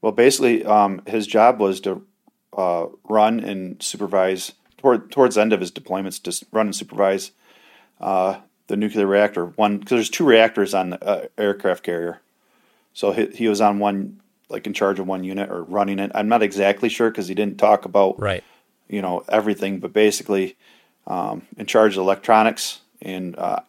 [0.00, 2.04] Well, basically, um, his job was to
[2.56, 6.22] uh, run and supervise toward, towards the end of his deployments.
[6.22, 7.32] To run and supervise
[8.00, 9.46] uh, the nuclear reactor.
[9.46, 12.20] One because there's two reactors on the uh, aircraft carrier,
[12.92, 16.10] so he, he was on one like in charge of one unit or running it.
[16.14, 18.44] I'm not exactly sure because he didn't talk about Right.
[18.88, 20.56] you know everything, but basically
[21.06, 23.60] um, in charge of electronics and uh,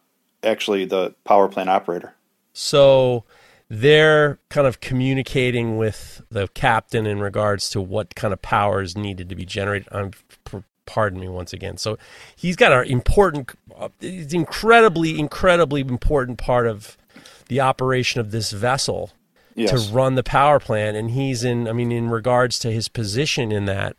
[0.43, 2.13] actually the power plant operator.
[2.53, 3.23] So
[3.69, 9.29] they're kind of communicating with the captain in regards to what kind of powers needed
[9.29, 9.87] to be generated.
[9.91, 10.11] I'm,
[10.85, 11.77] pardon me once again.
[11.77, 11.97] So
[12.35, 13.51] he's got an important,
[14.01, 16.97] it's incredibly, incredibly important part of
[17.47, 19.11] the operation of this vessel
[19.55, 19.71] Yes.
[19.87, 20.95] to run the power plant.
[20.95, 23.97] And he's in, I mean, in regards to his position in that,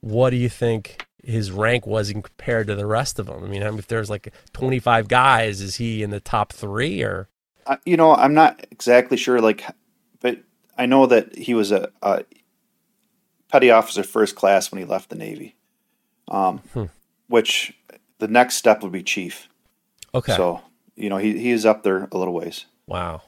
[0.00, 3.44] what do you think his rank was in compared to the rest of them?
[3.44, 7.28] I mean, if there's like 25 guys, is he in the top three or?
[7.84, 9.64] You know, I'm not exactly sure, like,
[10.20, 10.38] but
[10.78, 12.24] I know that he was a, a
[13.48, 15.56] petty officer first class when he left the Navy,
[16.28, 16.84] um, Hmm.
[17.28, 17.74] which
[18.18, 19.48] the next step would be chief.
[20.14, 20.34] Okay.
[20.36, 20.60] So,
[20.96, 22.66] you know, he, he is up there a little ways.
[22.86, 23.22] Wow.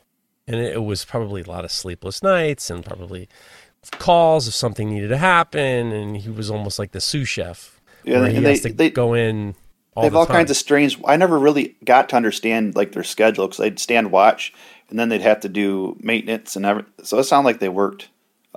[0.46, 3.28] And it, was probably a lot of sleepless nights and probably
[3.98, 5.92] calls if something needed to happen.
[5.92, 7.80] And he was almost like the sous chef.
[8.04, 9.54] Yeah, where he has they- to they- go in
[9.94, 10.36] all they have the all time.
[10.36, 10.98] kinds of strange.
[11.06, 14.52] I never really got to understand like their schedule because they'd stand watch
[14.88, 16.84] and then they'd have to do maintenance and every.
[17.02, 18.08] So it sounded like they worked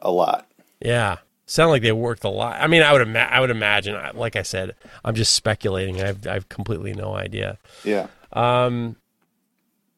[0.02, 0.48] a lot.
[0.80, 1.18] yeah.
[1.48, 2.60] Sound like they worked a lot.
[2.60, 3.96] I mean, I would ima- I would imagine.
[4.16, 6.02] Like I said, I'm just speculating.
[6.02, 7.60] I've I've completely no idea.
[7.84, 8.08] Yeah.
[8.34, 8.96] Um,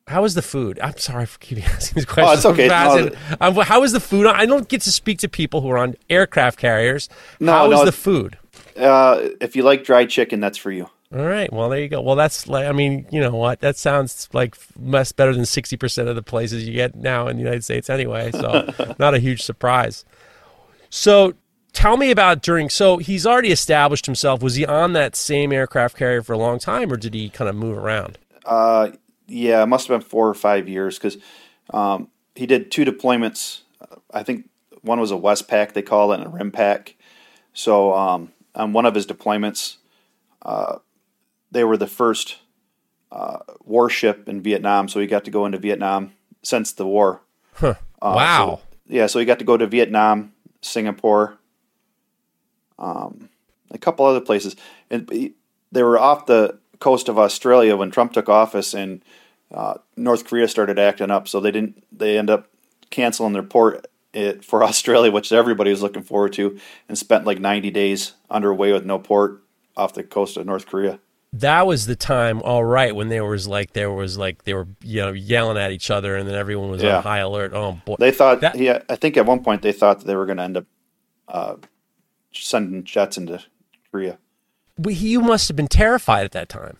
[0.07, 0.77] how was the food?
[0.83, 2.45] I'm sorry for keeping asking these questions.
[2.45, 2.67] Oh, it's okay.
[2.67, 3.11] No.
[3.39, 4.27] Um, how was the food?
[4.27, 7.07] I don't get to speak to people who are on aircraft carriers.
[7.39, 7.85] No, how was no.
[7.85, 8.37] the food?
[8.75, 10.89] Uh, if you like dry chicken, that's for you.
[11.13, 11.51] All right.
[11.53, 12.01] Well, there you go.
[12.01, 13.61] Well, that's like, I mean, you know what?
[13.61, 17.43] That sounds like much better than 60% of the places you get now in the
[17.43, 18.31] United States anyway.
[18.31, 20.03] So, not a huge surprise.
[20.89, 21.33] So,
[21.71, 24.43] tell me about during, so he's already established himself.
[24.43, 27.49] Was he on that same aircraft carrier for a long time or did he kind
[27.49, 28.17] of move around?
[28.45, 28.91] Uh,
[29.27, 31.17] yeah, it must have been four or five years because
[31.69, 33.61] um, he did two deployments.
[34.13, 34.49] I think
[34.81, 36.93] one was a Westpac, they call it, and a Rimpac.
[37.53, 39.77] So um, on one of his deployments,
[40.41, 40.79] uh,
[41.57, 42.37] they were the first
[43.11, 44.87] uh, warship in Vietnam.
[44.87, 46.11] So he got to go into Vietnam
[46.43, 47.21] since the war.
[47.59, 48.59] Uh, wow.
[48.61, 51.39] so- yeah, so he got to go to Vietnam, Singapore,
[52.77, 53.29] um,
[53.71, 54.55] a couple other places,
[54.91, 55.09] and
[55.71, 59.03] they were off the coast of Australia when Trump took office, and
[59.51, 61.27] uh, North Korea started acting up.
[61.27, 61.83] So they didn't.
[61.91, 62.49] They end up
[62.91, 67.39] canceling their port it, for Australia, which everybody was looking forward to, and spent like
[67.39, 69.43] ninety days underway with no port
[69.75, 70.99] off the coast of North Korea.
[71.33, 74.67] That was the time, all right, when there was like, there was like, they were,
[74.81, 76.97] you know, yelling at each other and then everyone was Yeah.
[76.97, 77.51] on high alert.
[77.53, 77.95] Oh, boy.
[77.99, 80.37] They thought, That- yeah, I think at one point they thought that they were going
[80.37, 80.65] to end up
[81.27, 81.55] uh,
[82.33, 83.43] sending jets into
[83.91, 84.17] Korea.
[84.77, 86.77] But you must have been terrified at that time.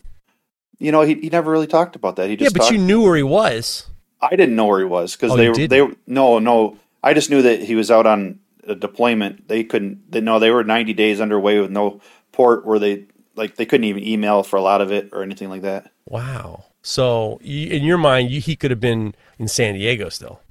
[0.80, 2.30] You know, he, he never really talked about that.
[2.30, 3.88] He just Yeah, but talked, you knew where he was.
[4.22, 6.78] I didn't know where he was because Oh, they were they no no.
[7.04, 9.48] I just knew that he was out on a deployment.
[9.48, 10.12] They couldn't.
[10.12, 13.06] They, no, they were ninety days underway with no port where they
[13.38, 15.92] like they couldn't even email for a lot of it or anything like that.
[16.06, 16.66] Wow.
[16.82, 20.42] So in your mind, you, he could have been in San Diego still.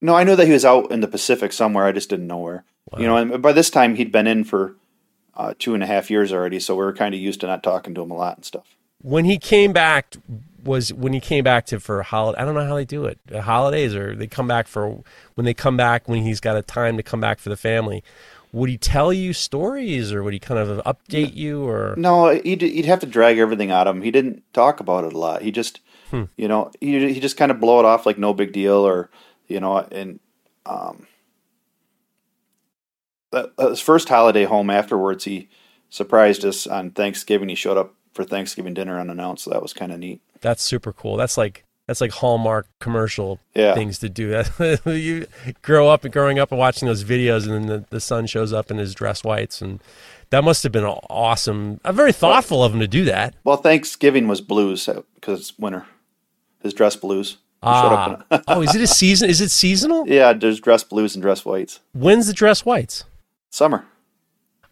[0.00, 1.84] No, I knew that he was out in the Pacific somewhere.
[1.84, 2.64] I just didn't know where.
[2.98, 4.76] You know, and by this time he'd been in for
[5.34, 7.62] uh, two and a half years already, so we were kind of used to not
[7.62, 8.76] talking to him a lot and stuff.
[9.00, 10.14] When he came back,
[10.64, 12.40] was when he came back to for holiday.
[12.40, 13.18] I don't know how they do it.
[13.32, 15.02] Holidays or they come back for
[15.34, 18.02] when they come back when he's got a time to come back for the family.
[18.54, 21.94] Would he tell you stories or would he kind of update you or?
[21.98, 24.02] No, he'd, he'd have to drag everything out of him.
[24.02, 25.42] He didn't talk about it a lot.
[25.42, 26.24] He just, Hmm.
[26.36, 29.10] you know, he he just kind of blow it off like no big deal, or
[29.48, 30.20] you know, and
[30.66, 31.08] um,
[33.32, 35.48] that, that his first holiday home afterwards, he
[35.90, 37.48] surprised us on Thanksgiving.
[37.48, 40.20] He showed up for Thanksgiving dinner unannounced, so that was kind of neat.
[40.40, 41.16] That's super cool.
[41.16, 43.74] That's like that's like Hallmark commercial Yeah.
[43.74, 44.30] things to do.
[44.30, 45.26] That you
[45.62, 48.52] grow up and growing up and watching those videos, and then the, the son shows
[48.52, 49.80] up in his dress whites, and
[50.30, 51.80] that must have been awesome.
[51.84, 53.34] Uh, very thoughtful of him to do that.
[53.44, 55.86] Well, Thanksgiving was blues because it's winter.
[56.62, 57.38] His dress blues.
[57.62, 59.30] He showed up Ah, oh, is it a season?
[59.30, 60.06] Is it seasonal?
[60.08, 61.80] yeah, there's dress blues and dress whites.
[61.92, 63.04] When's the dress whites?
[63.50, 63.86] Summer.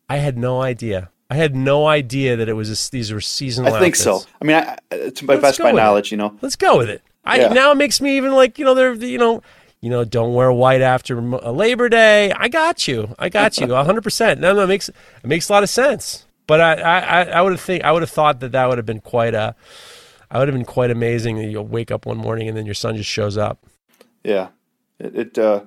[0.08, 1.10] I had no idea.
[1.32, 3.74] I had no idea that it was a, these were seasonal.
[3.74, 4.02] I think outfits.
[4.24, 4.30] so.
[4.40, 5.82] I mean, I, I- to my Let's best my with it.
[5.82, 6.36] knowledge, you know.
[6.42, 7.02] Let's go with it.
[7.24, 7.48] I Yeah.
[7.48, 9.42] now it makes me even like you know they're you know
[9.80, 12.32] you know don't wear white after uh, Labor Day.
[12.32, 13.14] I got you.
[13.18, 13.72] I got you.
[13.74, 14.40] hundred percent.
[14.40, 16.26] No, no, it makes it makes a lot of sense.
[16.46, 18.78] But I I, I- I would have think I would have thought that that would
[18.78, 19.54] have been quite a
[20.30, 22.74] I would have been quite amazing that you'll wake up one morning and then your
[22.74, 23.58] son just shows up.
[24.24, 24.48] Yeah,
[24.98, 25.14] it.
[25.14, 25.60] it uh,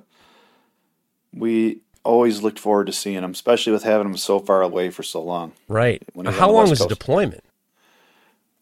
[1.32, 5.02] we always looked forward to seeing him, especially with having him so far away for
[5.02, 5.52] so long.
[5.68, 6.02] Right.
[6.26, 7.44] How long was the deployment?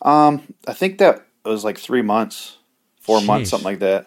[0.03, 2.59] Um, I think that was like three months,
[3.01, 4.07] four months, something like that.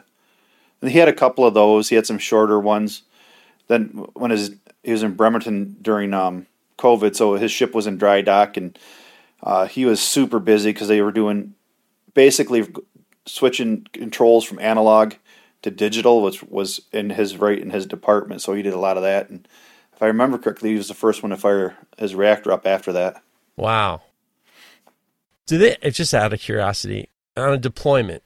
[0.82, 1.90] And he had a couple of those.
[1.90, 3.04] He had some shorter ones.
[3.68, 6.46] Then when his he was in Bremerton during um,
[6.78, 8.78] COVID, so his ship was in dry dock, and
[9.44, 11.56] uh, he was super busy because they were doing
[12.14, 12.66] basically
[13.26, 15.14] switching controls from analog
[15.62, 18.42] to digital, which was in his right in his department.
[18.42, 19.30] So he did a lot of that.
[19.30, 19.48] And
[19.94, 22.92] if I remember correctly, he was the first one to fire his reactor up after
[22.94, 23.22] that.
[23.56, 24.02] Wow.
[25.46, 25.78] Do they?
[25.82, 27.10] It's just out of curiosity.
[27.36, 28.24] On a deployment,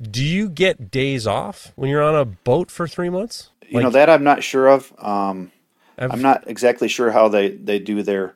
[0.00, 3.50] do you get days off when you're on a boat for three months?
[3.68, 4.92] You know that I'm not sure of.
[4.98, 5.52] Um,
[5.98, 8.34] I'm not exactly sure how they, they do their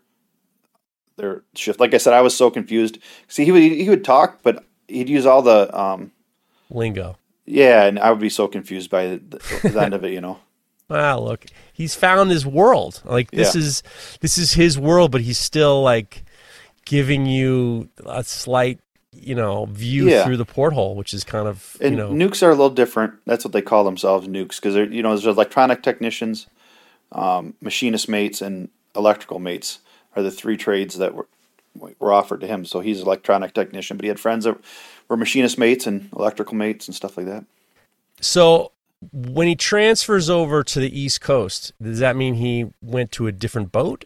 [1.16, 1.80] their shift.
[1.80, 2.98] Like I said, I was so confused.
[3.28, 6.12] See, he would he would talk, but he'd use all the um,
[6.70, 7.16] lingo.
[7.46, 10.12] Yeah, and I would be so confused by the, the end of it.
[10.12, 10.38] You know,
[10.90, 13.02] Ah, look, he's found his world.
[13.04, 13.60] Like this Yeah.
[13.62, 13.82] is
[14.20, 16.24] this is his world, but he's still like
[16.84, 18.78] giving you a slight,
[19.12, 20.24] you know, view Yeah.
[20.24, 23.14] through the porthole, which is kind of and you know nukes are a little different.
[23.26, 26.46] That's what they call themselves, nukes, because they're you know there's electronic technicians,
[27.12, 29.78] um, machinist mates, and electrical mates
[30.16, 31.26] are the three trades that were
[31.98, 32.64] were offered to him.
[32.64, 34.56] So he's an electronic technician, but he had friends that
[35.08, 37.44] were machinist mates and electrical mates and stuff like that.
[38.20, 38.72] So
[39.12, 43.32] when he transfers over to the East Coast, does that mean he went to a
[43.32, 44.04] different boat?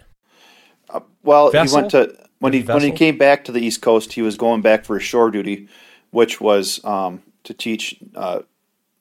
[1.23, 1.77] Well, Vessel?
[1.77, 4.37] he went to when he when he came back to the East Coast, he was
[4.37, 5.69] going back for his shore duty,
[6.11, 8.41] which was um, to teach uh,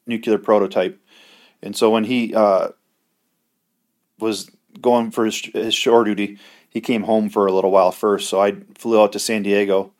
[0.06, 1.00] nuclear prototype.
[1.62, 2.68] And so when he uh,
[4.18, 8.28] was going for his, his shore duty, he came home for a little while first.
[8.28, 9.92] So I flew out to San Diego,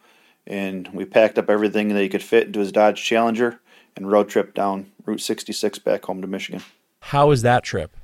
[0.48, 3.60] and we packed up everything that he could fit into his Dodge Challenger
[3.94, 6.62] and road trip down Route 66 back home to Michigan.
[7.02, 7.96] How was that trip?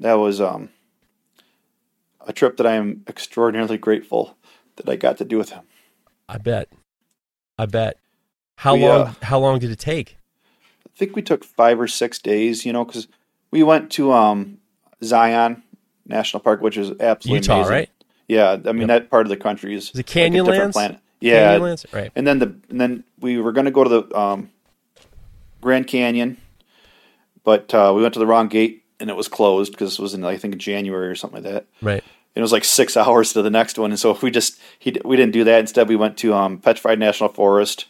[0.00, 0.70] That was um,
[2.26, 4.36] a trip that I am extraordinarily grateful
[4.76, 5.62] that I got to do with him.
[6.28, 6.68] I bet.
[7.58, 7.98] I bet.
[8.56, 9.00] How We, long?
[9.08, 10.16] uh, how long did it take?
[10.86, 13.08] I think we took five or six days, you know, because
[13.50, 14.58] we went to um,
[15.04, 15.62] Zion
[16.06, 17.72] National Park, which is absolutely Utah, amazing.
[17.72, 17.90] right?
[18.28, 20.72] Yeah, I mean that part of the country is Is it like a different Canyonlands?
[20.72, 20.98] planet.
[21.22, 21.92] Yeah, Canyonlands?
[21.92, 22.12] right.
[22.14, 24.50] and then the and then we were going to go to the um,
[25.60, 26.36] Grand Canyon,
[27.44, 30.14] but uh, we went to the wrong gate and it was closed because it was
[30.14, 31.66] in I think January or something like that.
[31.80, 32.04] Right.
[32.34, 35.16] it was like six hours to the next one, and so we just he we
[35.16, 35.60] didn't do that.
[35.60, 37.86] Instead, we went to um, Petrified National Forest,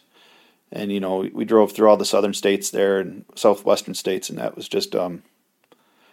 [0.71, 4.29] and you know we, we drove through all the southern states there and southwestern states,
[4.29, 5.23] and that was just um,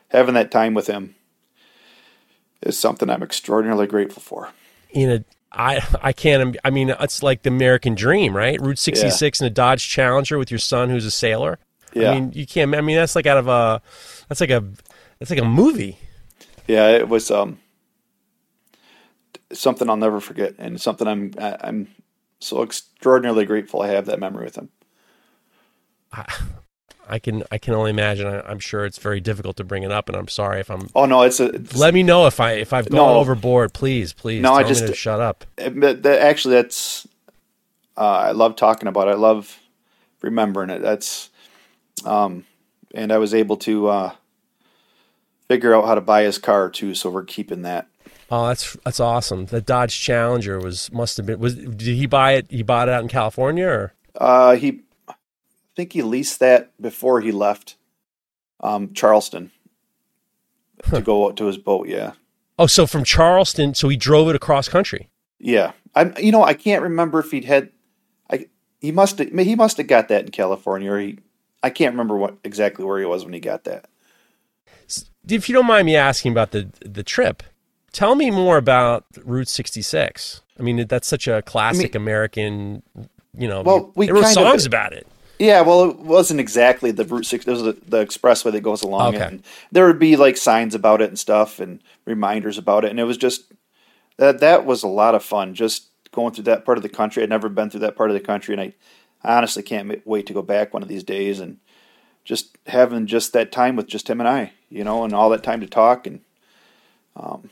[0.09, 1.15] having that time with him
[2.63, 4.51] is something I'm extraordinarily grateful for.
[4.91, 8.61] in a I I can't I mean it's like the American dream, right?
[8.61, 11.59] Route 66 and a Dodge Challenger with your son who's a sailor.
[11.93, 12.11] Yeah.
[12.11, 13.83] I mean, you can't I mean that's like out of a
[14.29, 14.65] that's like a
[15.19, 15.99] that's like a movie.
[16.67, 17.59] Yeah, it was um,
[19.53, 21.89] something I'll never forget, and something I'm I'm
[22.39, 24.71] so extraordinarily grateful I have that memory with him.
[26.13, 26.27] I
[27.19, 28.27] can I can only imagine.
[28.27, 30.89] I, I'm sure it's very difficult to bring it up, and I'm sorry if I'm.
[30.95, 31.47] Oh no, it's a.
[31.47, 33.19] It's, Let me know if I if I've gone No.
[33.19, 33.73] overboard.
[33.73, 34.41] Please, please.
[34.43, 35.45] No, I just- to shut up.
[35.57, 37.07] that, actually, that's.
[37.97, 39.13] Uh, I love talking about it.
[39.13, 39.59] I love
[40.23, 40.81] remembering it.
[40.81, 41.29] That's,
[42.07, 42.47] um,
[42.95, 44.13] and I was able to uh,
[45.49, 46.95] figure out how to buy his car too.
[46.95, 47.89] So we're keeping that.
[48.31, 49.47] Oh, that's that's awesome.
[49.47, 52.47] The Dodge Challenger was must have been was did he buy it?
[52.49, 54.73] He bought it out in California or Uh, he, I
[55.81, 57.77] think he leased that before he left,
[58.61, 59.51] um, Charleston,
[60.91, 61.89] to go out to his boat.
[61.89, 62.13] Yeah,
[62.59, 65.09] oh, so from Charleston, so he drove it across country.
[65.39, 65.73] yeah.
[65.95, 66.15] I'm.
[66.19, 67.71] You know, I can't remember if he'd had.
[68.31, 68.47] I
[68.81, 69.33] he must have.
[69.33, 71.19] He must have got that in California, or he.
[71.63, 73.89] I can't remember what exactly where he was when he got that.
[75.29, 77.43] If you don't mind me asking about the the trip,
[77.93, 80.43] tell me more about Route 66.
[80.59, 82.83] I mean, that's such a classic American.
[83.37, 85.07] You know, Well, we there were kind of- songs about it.
[85.41, 87.47] Yeah, well, it wasn't exactly the Route Six.
[87.47, 89.25] It was the, the expressway that goes along Okay.
[89.25, 89.31] it.
[89.33, 92.91] And there would be like signs about it and stuff, and reminders about it.
[92.91, 93.51] And it was just
[94.19, 95.55] that that was a lot of fun.
[95.55, 97.23] Just going through that part of the country.
[97.23, 98.75] I'd never been through that part of the country, and I
[99.25, 101.57] honestly can't wait to go back one of these days and
[102.23, 105.43] just having just that time with just him and I, you know, and all that
[105.43, 106.21] time to talk and
[107.17, 107.49] um,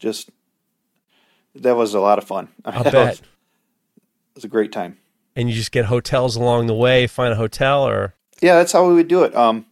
[0.00, 0.28] just
[1.54, 2.48] that was a lot of fun.
[2.64, 2.94] I That bet.
[3.10, 3.26] was- it
[4.38, 4.98] was a great time.
[5.36, 7.06] And you just get hotels along the way.
[7.06, 9.34] Find a hotel or Yeah, that's how we would do it.
[9.34, 9.66] Um,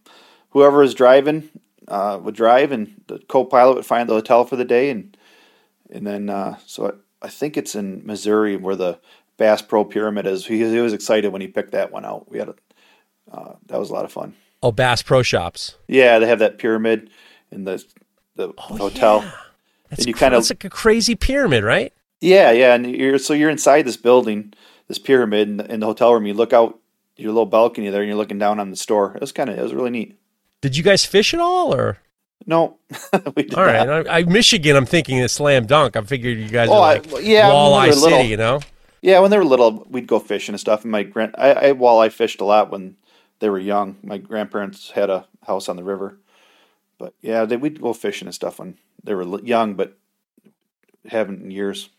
[0.49, 1.49] whoever is driving
[1.87, 5.15] uh, would drive, and the co-pilot would find the hotel for the day, and
[5.89, 6.87] and then uh, so
[7.21, 8.99] I, I think it's in Missouri where the
[9.37, 10.45] Bass Pro Pyramid is.
[10.45, 12.29] He, he was excited when he picked that one out.
[12.29, 12.55] We had a
[13.31, 14.35] uh, that was a lot of fun.
[14.61, 15.75] oh, Bass Pro Shops.
[15.87, 17.09] Yeah, they have that pyramid
[17.51, 17.83] in the
[18.35, 19.21] the hotel.
[19.23, 19.39] Oh,
[19.89, 21.93] That's, And you cr- kind of- that's like a crazy pyramid, right?
[22.19, 24.53] Yeah, yeah, and you're so you're inside this building,
[24.87, 26.25] this pyramid in the, in the hotel room.
[26.25, 26.79] You look out
[27.15, 29.13] your little balcony there, and you're looking down on the store.
[29.15, 30.19] It was kind of it was really neat.
[30.61, 31.97] Did you guys fish at all, or
[32.45, 32.77] No,
[33.35, 33.85] we did all right?
[33.85, 34.07] not.
[34.07, 34.75] I, I Michigan.
[34.75, 35.95] I'm thinking a slam dunk.
[35.95, 38.61] I figured you guys Oh, are like well, yeah, we walleye city, you know.
[39.01, 40.83] Yeah, when they were little, we'd go fishing and stuff.
[40.83, 42.95] And my grand, I, I walleye fished a lot when
[43.39, 43.97] they were young.
[44.01, 46.17] My grandparents had a house on the river,
[46.97, 49.97] but yeah, they, we'd go fishing and stuff when they were young, but
[51.09, 51.89] haven't in years.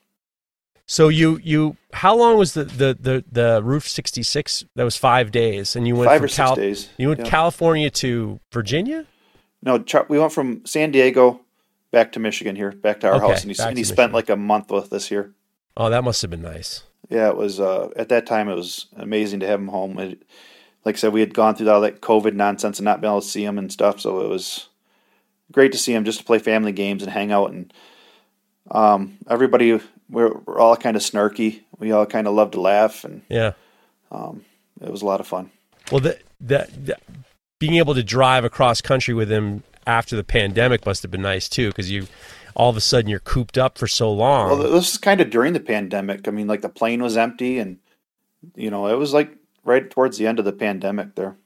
[0.86, 4.64] So you you how long was the the the, the Route 66?
[4.76, 6.90] That was five days, and you went Five from or six Cal- days.
[6.98, 7.26] You went Yeah.
[7.26, 9.06] California to Virginia.
[9.62, 11.40] No, we went from San Diego
[11.90, 14.28] back to Michigan here, back to our Okay, house, and he, and he spent like
[14.28, 15.32] a month with us here.
[15.76, 16.82] Oh, that must have been nice.
[17.08, 18.48] Yeah, it was uh, at that time.
[18.48, 19.98] It was amazing to have him home.
[19.98, 20.22] It,
[20.84, 23.22] like I said, we had gone through all that COVID nonsense and not been able
[23.22, 24.00] to see him and stuff.
[24.00, 24.68] So it was
[25.50, 27.52] great to see him just to play family games and hang out.
[27.52, 27.72] And
[28.70, 31.62] um, everybody, we're, we're all kind of snarky.
[31.78, 33.52] We all kind of love to laugh, and Yeah.
[34.10, 34.44] Um,
[34.80, 35.50] it was a lot of fun.
[35.90, 36.96] Well, the, the
[37.58, 41.48] being able to drive across country with him after the pandemic must have been nice
[41.48, 42.06] too, because you
[42.54, 44.50] all of a sudden you're cooped up for so long.
[44.50, 46.28] Well, this is kind of during the pandemic.
[46.28, 47.78] I mean, like the plane was empty, and
[48.54, 51.36] you know, it was like right towards the end of the pandemic there.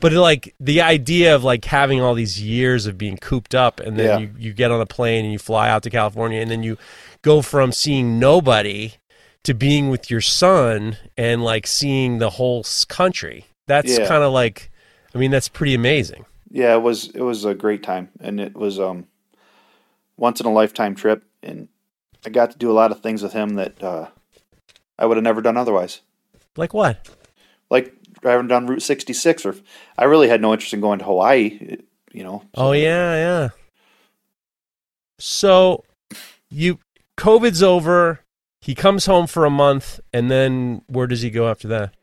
[0.00, 3.98] But like the idea of like having all these years of being cooped up, and
[3.98, 4.18] then Yeah.
[4.18, 6.78] you, you get on a plane and you fly out to California, and then you
[7.22, 8.94] go from seeing nobody
[9.42, 13.46] to being with your son and like seeing the whole country.
[13.66, 14.06] That's Yeah.
[14.08, 14.70] kind of like,
[15.14, 16.24] I mean, that's pretty amazing.
[16.50, 19.06] yeah, it was it was a great time, and it was um
[20.16, 21.68] once in a lifetime trip, and
[22.26, 24.08] I got to do a lot of things with him that uh,
[24.98, 26.00] I would have never done otherwise.
[26.56, 27.08] Like what?
[27.70, 29.54] Like driving down Route 66, or
[29.98, 31.78] I really had no interest in going to Hawaii.
[32.12, 32.42] You know.
[32.54, 33.48] Oh yeah, yeah.
[35.18, 35.84] So
[36.48, 36.78] you
[37.16, 38.20] COVID's over.
[38.60, 41.94] He comes home for a month, and then where does he go after that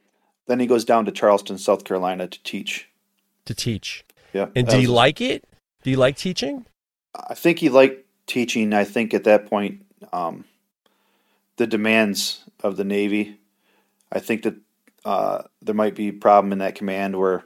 [0.47, 2.89] Then he goes down to Charleston, South Carolina, to teach.
[3.45, 4.03] to teach?
[4.33, 4.47] Yeah.
[4.55, 5.43] And did he like it?
[5.83, 6.65] Do you like teaching?
[7.15, 8.73] I think he liked teaching.
[8.73, 10.45] I think at that point, um,
[11.57, 13.39] the demands of the Navy.
[14.11, 14.55] I think that
[15.07, 17.45] uh, there might be a problem in that command where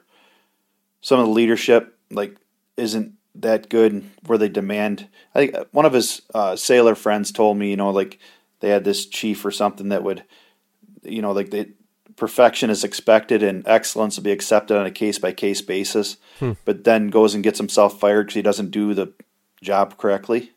[1.02, 2.36] some of the leadership like
[2.76, 4.04] isn't that good.
[4.26, 5.08] Where they demand.
[5.36, 8.18] I think one of his uh, sailor friends told me, you know, like
[8.62, 10.24] they had this chief or something that would,
[11.04, 11.68] you know, like they
[12.16, 16.18] perfection is expected and excellence will be accepted on a case by case basis,
[16.66, 19.14] but then goes and gets himself fired because he doesn't do the
[19.62, 20.52] job correctly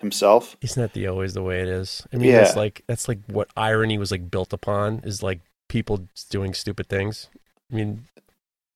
[0.00, 0.56] himself.
[0.60, 2.06] Isn't that the always the way it is?
[2.12, 2.42] I mean, Yeah.
[2.42, 5.40] that's like that's like what irony was like built upon is like
[5.72, 7.30] people doing stupid things.
[7.72, 8.04] I mean,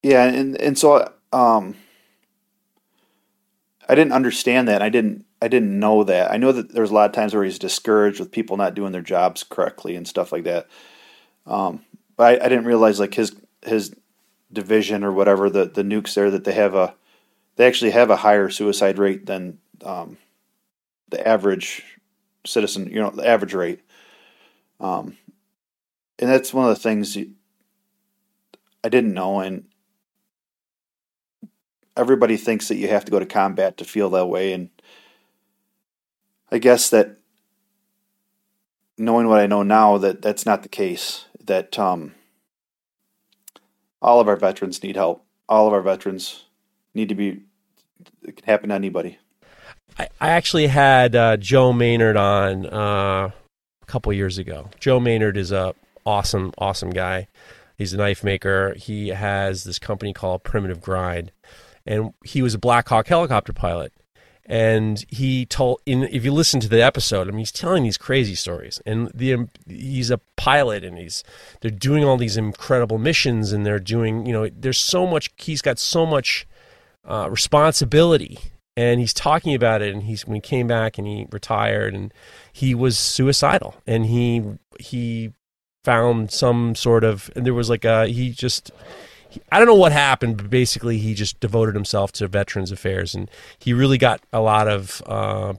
[0.02, 1.76] Yeah, and and so um,
[3.86, 4.80] I didn't understand that.
[4.80, 6.32] I didn't I didn't know that.
[6.32, 8.92] I know that there's a lot of times where he's discouraged with people not doing
[8.92, 10.68] their jobs correctly and stuff like that.
[11.46, 11.84] Um,
[12.16, 13.94] but I, I, didn't realize like his his
[14.50, 16.94] division or whatever the the nukes there that they have a
[17.56, 20.16] they actually have a higher suicide rate than um,
[21.10, 21.84] the average
[22.46, 22.88] citizen.
[22.88, 23.82] You know, the average rate.
[24.80, 25.18] Um,
[26.18, 27.16] and that's one of the things
[28.84, 29.64] I didn't know, and
[31.96, 34.70] everybody thinks that you have to go to combat to feel that way, and
[36.50, 37.18] I guess that
[38.98, 41.26] knowing what I know now, that that's not the case.
[41.44, 42.14] That um,
[44.02, 45.24] all of our veterans need help.
[45.48, 46.44] All of our veterans
[46.94, 47.42] need to be.
[48.22, 49.18] It can happen to anybody.
[49.98, 54.68] I, actually had uh, Joe Maynard on uh, a couple years ago.
[54.78, 55.74] Joe Maynard is a
[56.06, 57.28] awesome, awesome guy.
[57.76, 58.74] He's a knife maker.
[58.76, 61.32] He has this company called Primitive Grind,
[61.84, 63.92] and he was a Black Hawk helicopter pilot.
[64.48, 67.98] And he told in if you listen to the episode i mean he's telling these
[67.98, 68.80] crazy stories.
[68.86, 71.24] And the um, he's a pilot and he's
[71.60, 75.62] they're doing all these incredible missions and they're doing you know there's so much he's
[75.62, 76.46] got so much
[77.04, 78.38] uh, responsibility.
[78.78, 82.12] And he's talking about it and he's when he came back and he retired and
[82.52, 83.74] he was suicidal.
[83.84, 84.44] And he
[84.78, 85.32] he
[85.86, 88.72] found some sort of and there was like a he just
[89.52, 93.30] I don't know what happened, but basically he just devoted himself to Veterans Affairs, and
[93.60, 95.54] he really got a lot of uh,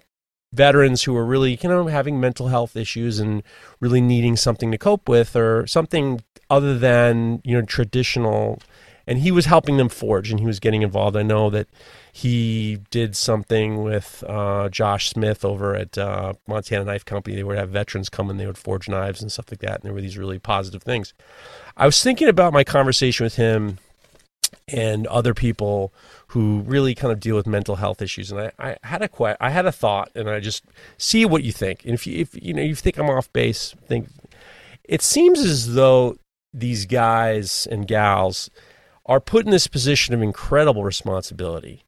[0.52, 3.42] veterans who were really, you know, having mental health issues and
[3.80, 8.60] really needing something to cope with, or something other than you know traditional.
[9.08, 11.16] And he was helping them forge, and he was getting involved.
[11.16, 11.68] I know that
[12.12, 17.36] he did something with uh, Josh Smith over at uh, Montana Knife Company.
[17.36, 19.76] They would have veterans come and they would forge knives and stuff like that.
[19.76, 21.14] And there were these really positive things.
[21.78, 23.78] I was thinking about my conversation with him
[24.68, 25.94] and other people
[26.30, 28.32] who really kind of deal with mental health issues.
[28.32, 30.64] And I, I had a que- I had a thought, and I just
[30.98, 31.86] see what you think.
[31.86, 34.10] And if you if you know you think I'm off base, think
[34.84, 36.18] it seems as though
[36.54, 38.50] these guys and gals
[39.08, 41.84] are put in this position of incredible responsibility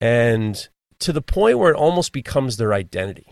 [0.00, 0.68] and
[1.00, 3.26] to the point where it almost becomes their identity.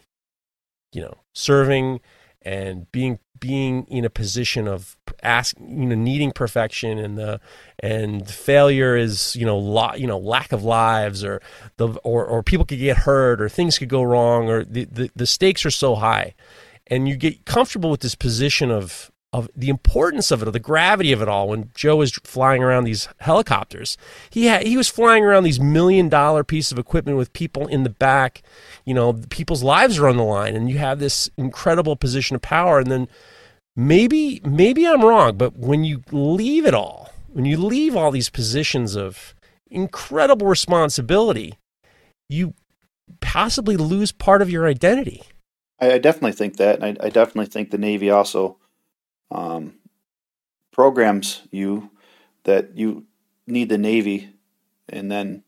[0.92, 2.00] You know, serving
[2.42, 7.40] and being being in a position of ask you know needing perfection and the
[7.78, 11.40] and failure is you know lot you know lack of lives or
[11.76, 15.10] the or or people could get hurt or things could go wrong or the, the,
[15.16, 16.34] the stakes are so high
[16.86, 20.58] and you get comfortable with this position of of the importance of it, of the
[20.58, 21.48] gravity of it all.
[21.48, 23.96] When Joe was flying around these helicopters,
[24.30, 27.84] he had, he was flying around these million dollar piece of equipment with people in
[27.84, 28.42] the back.
[28.84, 32.42] You know, people's lives are on the line, and you have this incredible position of
[32.42, 32.80] power.
[32.80, 33.08] And then
[33.76, 38.30] maybe maybe I'm wrong, but when you leave it all, when you leave all these
[38.30, 39.34] positions of
[39.70, 41.54] incredible responsibility,
[42.28, 42.54] you
[43.20, 45.22] possibly lose part of your identity.
[45.80, 48.58] I, definitely think that, and I, I definitely think the Navy also
[49.30, 49.74] um,
[50.72, 51.90] programs you
[52.44, 53.06] that you
[53.46, 54.34] need the Navy,
[54.88, 55.44] and then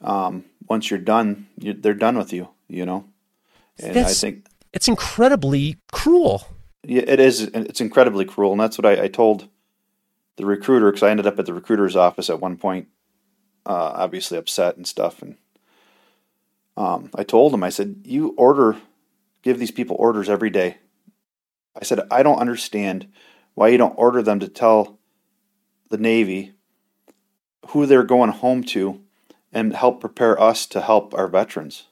[0.00, 2.48] um, once you're done, you, they're done with you.
[2.68, 3.04] You know,
[3.78, 6.46] and that's, I think it's incredibly cruel.
[6.82, 7.42] Yeah, it is.
[7.42, 9.48] It's incredibly cruel, and that's what I, I told
[10.36, 12.88] the recruiter because I ended up at the recruiter's office at one point,
[13.64, 15.36] uh, obviously upset and stuff, and
[16.76, 18.76] um, I told him, I said, "You order,
[19.42, 20.78] give these people orders every day.
[21.76, 23.08] I said, I don't understand
[23.54, 24.98] why you don't order them to tell
[25.90, 26.52] the Navy
[27.68, 29.00] who they're going home to
[29.52, 31.84] and help prepare us to help our veterans.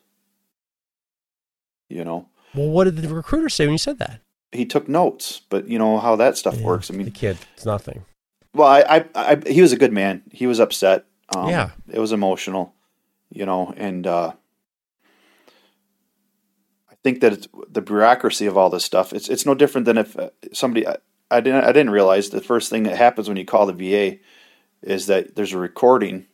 [1.89, 2.29] You know?
[2.55, 4.21] Well, what did the recruiter say when you said that?
[4.51, 6.91] He took notes, but you know how that stuff yeah, works.
[6.91, 8.05] I mean, the kid, it's nothing.
[8.55, 10.23] Well, I, I, I, he was a good man.
[10.31, 11.07] He was upset.
[11.35, 12.75] Um, yeah, it was emotional,
[13.31, 14.33] you know, and uh,
[17.03, 19.13] think that the bureaucracy of all this stuff.
[19.13, 20.97] It's it's no different than if uh, somebody I,
[21.31, 24.19] I didn't I didn't realize the first thing that happens when you call the VA
[24.83, 26.27] is that there's a recording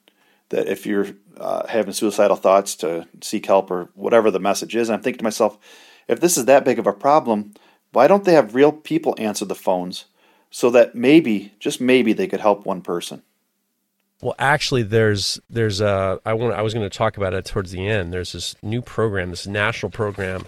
[0.50, 1.08] that if you're
[1.38, 4.88] uh, having suicidal thoughts to seek help or whatever the message is.
[4.88, 5.58] And I'm thinking to myself,
[6.08, 7.54] if this is that big of a problem,
[7.92, 10.06] why don't they have real people answer the phones
[10.50, 13.22] so that maybe, just maybe, they could help one person?
[14.20, 17.70] Well, actually, there's there's a I want I was going to talk about it towards
[17.70, 18.12] the end.
[18.12, 20.46] There's this new program, this national program.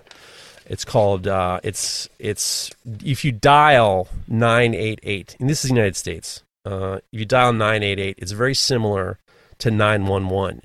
[0.66, 5.74] It's called uh, it's it's if you dial nine eight eight, and this is the
[5.76, 6.42] United States.
[6.64, 9.18] Uh, if you dial nine eight eight, it's very similar
[9.58, 10.62] to nine one one.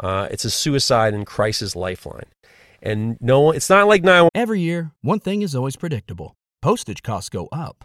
[0.00, 2.26] Uh, it's a suicide and crisis lifeline,
[2.82, 4.30] and no, it's not like nine.
[4.34, 7.84] Every year, one thing is always predictable: postage costs go up.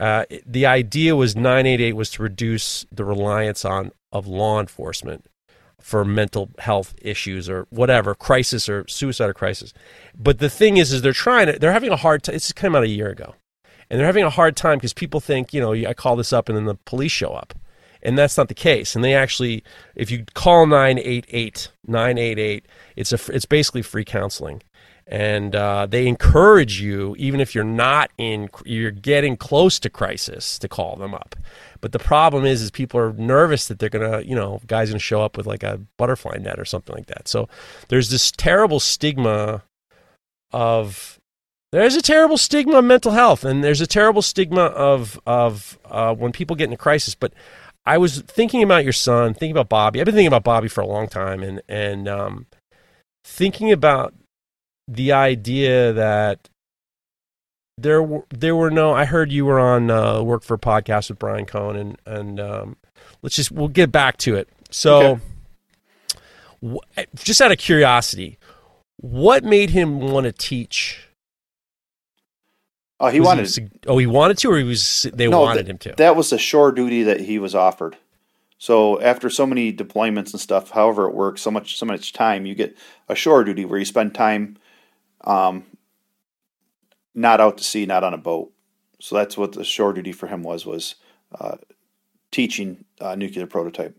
[0.00, 5.26] Uh, the idea was 988 was to reduce the reliance on of law enforcement
[5.78, 9.74] for mental health issues or whatever crisis or suicide or crisis.
[10.18, 12.34] But the thing is, is they're trying to they're having a hard time.
[12.34, 13.34] This came out a year ago,
[13.90, 16.48] and they're having a hard time because people think you know I call this up
[16.48, 17.52] and then the police show up,
[18.02, 18.94] and that's not the case.
[18.94, 19.62] And they actually,
[19.94, 24.62] if you call 988 988, it's a it's basically free counseling
[25.10, 30.58] and uh, they encourage you even if you're not in you're getting close to crisis
[30.60, 31.34] to call them up.
[31.80, 35.00] But the problem is is people are nervous that they're gonna you know guys gonna
[35.00, 37.26] show up with like a butterfly net or something like that.
[37.26, 37.48] So
[37.88, 39.64] there's this terrible stigma
[40.52, 41.18] of
[41.72, 46.14] there's a terrible stigma of mental health and there's a terrible stigma of of uh,
[46.14, 47.14] when people get in a crisis.
[47.16, 47.34] But
[47.86, 49.98] i was thinking about your son thinking about bobby.
[49.98, 52.46] I've been thinking about bobby for a long time and and um,
[53.24, 54.14] thinking about
[54.90, 56.48] the idea that
[57.78, 58.92] there were there were no.
[58.92, 62.40] I heard you were on uh, work for a podcast with Brian Cohen, and and
[62.40, 62.76] um,
[63.22, 64.48] let's just we'll get back to it.
[64.70, 65.20] So,
[66.62, 67.06] okay.
[67.14, 68.38] just out of curiosity,
[68.96, 71.06] what made him want to teach?
[72.98, 73.48] Oh, he was wanted.
[73.48, 75.06] He, oh, he wanted to, or he was.
[75.14, 75.94] They no, wanted him to.
[75.96, 77.96] That was a shore duty that he was offered.
[78.58, 82.44] So after so many deployments and stuff, however it works, so much so much time,
[82.44, 82.76] you get
[83.08, 84.58] a shore duty where you spend time
[85.24, 85.64] um,
[87.14, 88.52] not out to sea, not on a boat.
[89.00, 90.96] So that's what the shore duty for him was was
[91.38, 91.56] uh,
[92.30, 93.96] teaching uh, nuclear prototype.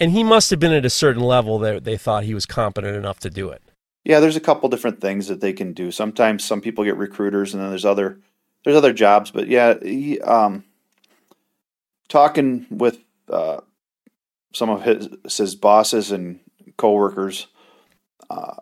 [0.00, 2.96] And he must have been at a certain level that they thought he was competent
[2.96, 3.62] enough to do it.
[4.04, 5.90] Yeah, there's a couple different things that they can do.
[5.90, 8.18] Sometimes some people get recruiters, and then there's other
[8.64, 9.30] there's other jobs.
[9.30, 10.64] But yeah, he, um,
[12.08, 13.60] talking with uh,
[14.52, 16.40] some of his his bosses and
[16.76, 17.46] coworkers,
[18.28, 18.56] uh,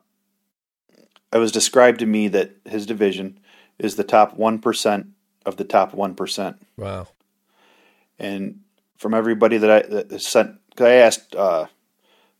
[1.32, 3.38] it was described to me that his division
[3.78, 5.08] is the top 1%
[5.46, 6.58] of the top 1%.
[6.76, 7.08] Wow.
[8.18, 8.60] And
[8.96, 11.66] from everybody that I that sent, cause I asked uh,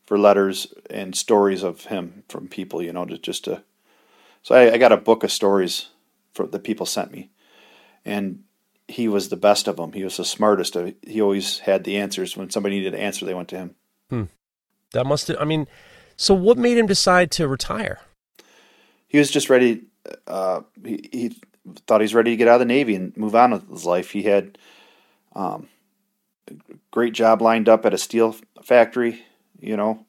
[0.05, 3.62] for letters and stories of him from people, you know, to, just to,
[4.43, 5.88] so I, I got a book of stories
[6.34, 7.30] for the people sent me.
[8.05, 8.45] And
[8.88, 9.93] he was the best of them.
[9.93, 10.76] He was the smartest.
[11.03, 12.36] He always had the answers.
[12.36, 13.74] When somebody needed an answer, they went to him.
[14.11, 14.24] Hmm.
[14.93, 15.68] That must have, I mean,
[16.16, 18.01] so what made him decide to retire?
[19.11, 19.83] He was just ready.
[20.27, 21.37] Uh, he, he
[21.87, 24.13] thought he's ready to get out of the Navy and move on with his life.
[24.13, 24.57] He had
[25.35, 25.69] um,
[26.49, 26.55] a
[26.93, 29.21] great job lined up at a steel factory,
[29.59, 30.07] you know.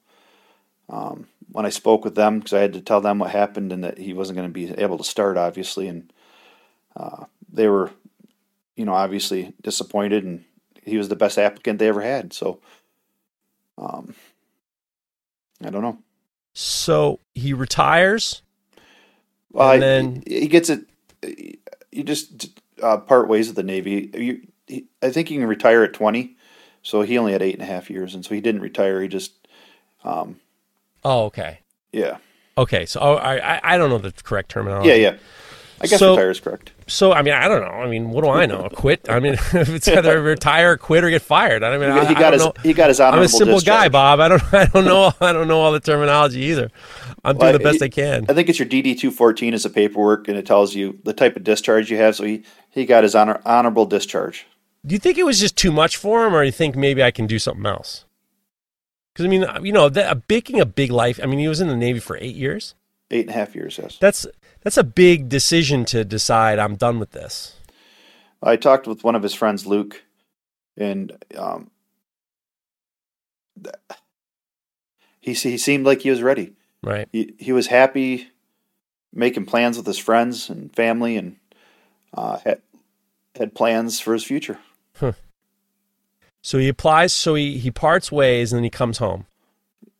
[0.88, 3.82] Um, when I spoke with them, because I had to tell them what happened and
[3.82, 6.12] that he wasn't going to be able to start, obviously, and
[6.96, 7.90] uh, they were,
[8.76, 10.44] you know, obviously disappointed, and
[10.84, 12.32] he was the best applicant they ever had.
[12.32, 12.60] So,
[13.78, 14.14] um,
[15.62, 15.98] I don't know.
[16.54, 18.42] So he retires
[19.52, 20.84] well, and then he, he gets it.
[21.90, 22.50] You just
[22.82, 24.10] uh, part ways with the Navy.
[24.14, 26.36] You, he, I think he can retire at twenty.
[26.82, 29.00] So he only had eight and a half years, and so he didn't retire.
[29.00, 29.32] He just.
[30.04, 30.40] Um,
[31.04, 31.60] oh, okay.
[31.92, 32.16] Yeah.
[32.58, 34.88] Okay, so oh, I I don't know the correct terminology.
[34.88, 35.16] Yeah, yeah.
[35.80, 36.72] I guess so, retire is correct.
[36.86, 37.68] So I mean, I don't know.
[37.68, 38.68] I mean, what do I know?
[38.68, 39.08] quit.
[39.08, 41.64] I mean, it's either retire, quit, or get fired.
[41.64, 42.52] I mean, he, I, got his know.
[42.62, 43.20] he got his honorable.
[43.20, 43.84] I'm a simple discharge.
[43.84, 44.20] guy, Bob.
[44.20, 46.70] I don't I don't know I don't know all the terminology either.
[47.24, 48.26] I'm doing well, the best I can.
[48.28, 51.12] I think it's your DD two fourteen is a paperwork, and it tells you the
[51.12, 52.16] type of discharge you have.
[52.16, 54.46] So he he got his honor, honorable discharge.
[54.84, 57.02] Do you think it was just too much for him, or do you think maybe
[57.02, 58.04] I can do something else?
[59.12, 61.20] Because I mean, you know, that, making a big life.
[61.22, 62.74] I mean, he was in the Navy for eight years.
[63.10, 63.98] Eight and a half years, yes.
[64.00, 64.26] That's
[64.62, 66.58] that's a big decision to decide.
[66.58, 67.56] I'm done with this.
[68.42, 70.02] I talked with one of his friends, Luke,
[70.76, 71.70] and um,
[75.20, 76.54] he he seemed like he was ready.
[76.82, 77.08] Right.
[77.12, 78.28] He he was happy,
[79.12, 81.36] making plans with his friends and family, and
[82.14, 82.60] uh, had
[83.36, 84.58] had plans for his future.
[84.96, 85.12] Huh.
[86.42, 87.12] So he applies.
[87.12, 89.26] So he he parts ways, and then he comes home.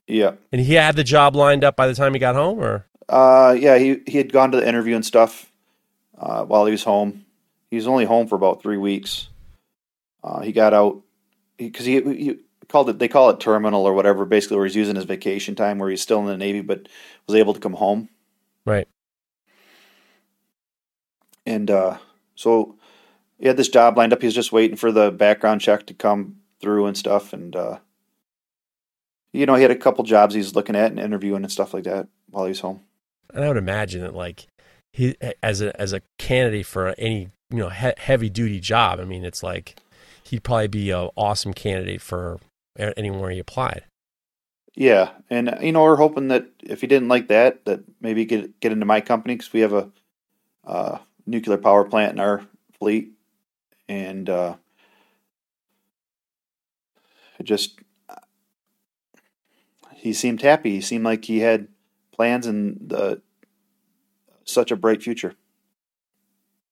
[0.06, 0.32] Yeah.
[0.50, 3.56] And he had the job lined up by the time he got home, or uh,
[3.58, 5.50] yeah, he he had gone to the interview and stuff
[6.18, 7.24] uh, while he was home.
[7.70, 9.28] He was only home for about three weeks.
[10.22, 11.02] Uh, he got out
[11.56, 12.38] because he, he, he,
[12.72, 12.98] called it.
[12.98, 14.24] They call it terminal or whatever.
[14.24, 16.88] Basically, where he's using his vacation time, where he's still in the Navy but
[17.28, 18.08] was able to come home.
[18.64, 18.88] Right.
[21.44, 21.98] And uh,
[22.34, 22.76] so
[23.38, 24.20] he had this job lined up.
[24.20, 27.32] He was just waiting for the background check to come through and stuff.
[27.32, 27.78] And uh,
[29.32, 31.84] you know, he had a couple jobs he's looking at and interviewing and stuff like
[31.84, 32.80] that while he's home.
[33.34, 34.46] And I would imagine that like
[34.92, 39.00] he as a as a candidate for any you know he- heavy duty job.
[39.00, 39.76] I mean, it's like
[40.24, 42.38] he'd probably be an awesome candidate for
[42.76, 43.84] anywhere he applied.
[44.74, 48.58] Yeah, and you know we're hoping that if he didn't like that, that maybe get
[48.60, 49.90] get into my company because we have a
[50.66, 52.42] uh, nuclear power plant in our
[52.78, 53.12] fleet,
[53.88, 54.54] and uh,
[57.38, 57.80] it just
[59.94, 60.70] he seemed happy.
[60.70, 61.68] He seemed like he had
[62.12, 63.22] plans and the,
[64.44, 65.34] such a bright future.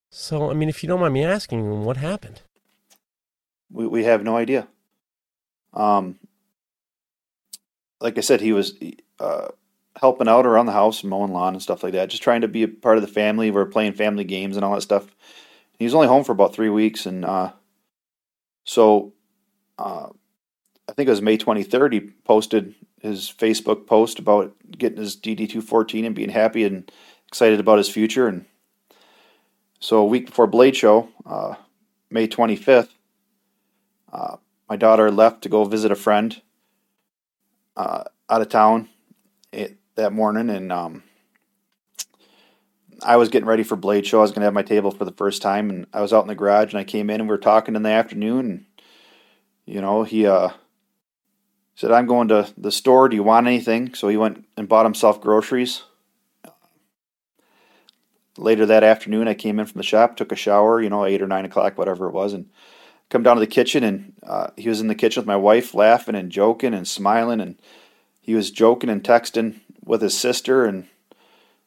[0.09, 2.41] So, I mean, if you don't mind me asking, what happened?
[3.71, 4.67] We we have no idea.
[5.73, 6.19] Um,
[7.99, 8.73] like I said, he was
[9.19, 9.49] uh,
[9.99, 12.63] helping out around the house, mowing lawn and stuff like that, just trying to be
[12.63, 13.51] a part of the family.
[13.51, 15.15] We are playing family games and all that stuff.
[15.77, 17.53] He was only home for about three weeks, and uh,
[18.63, 19.13] so
[19.77, 20.09] uh,
[20.87, 21.93] I think it was May 23rd.
[21.93, 26.91] He posted his Facebook post about getting his DD214 and being happy and
[27.27, 28.27] excited about his future.
[28.27, 28.45] And
[29.79, 31.55] so a week before Blade Show, uh,
[32.09, 32.89] May 25th,
[34.13, 34.37] uh,
[34.71, 36.41] my daughter left to go visit a friend
[37.75, 38.87] uh, out of town
[39.51, 41.03] it, that morning, and um,
[43.03, 44.19] I was getting ready for Blade Show.
[44.19, 46.21] I was going to have my table for the first time, and I was out
[46.21, 48.65] in the garage, and I came in, and we were talking in the afternoon, and
[49.65, 50.51] you know, he uh,
[51.75, 53.09] said, "I'm going to the store.
[53.09, 55.83] Do you want anything?" So he went and bought himself groceries.
[58.37, 61.21] Later that afternoon, I came in from the shop, took a shower, you know, eight
[61.21, 62.49] or nine o'clock, whatever it was, and
[63.11, 65.75] come down to the kitchen and uh, he was in the kitchen with my wife
[65.75, 67.41] laughing and joking and smiling.
[67.41, 67.59] And
[68.21, 70.87] he was joking and texting with his sister and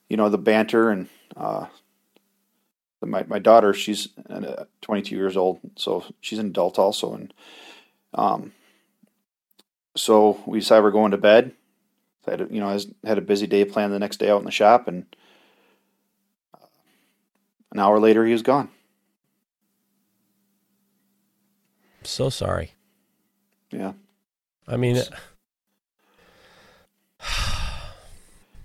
[0.09, 0.91] you know the banter.
[0.91, 1.67] And uh,
[3.03, 5.61] my my daughter she's uh, 22 years old.
[5.77, 7.15] So she's an adult also.
[7.15, 7.35] And
[8.15, 8.53] um
[9.97, 11.53] so we decided we're going to bed.
[12.27, 14.47] I had you know I had a busy day planned the next day out in
[14.47, 14.89] the shop.
[14.89, 15.05] And
[16.55, 16.67] uh,
[17.71, 18.71] an hour later he was gone
[22.11, 22.73] so sorry.
[23.71, 23.93] Yeah.
[24.67, 25.03] I mean,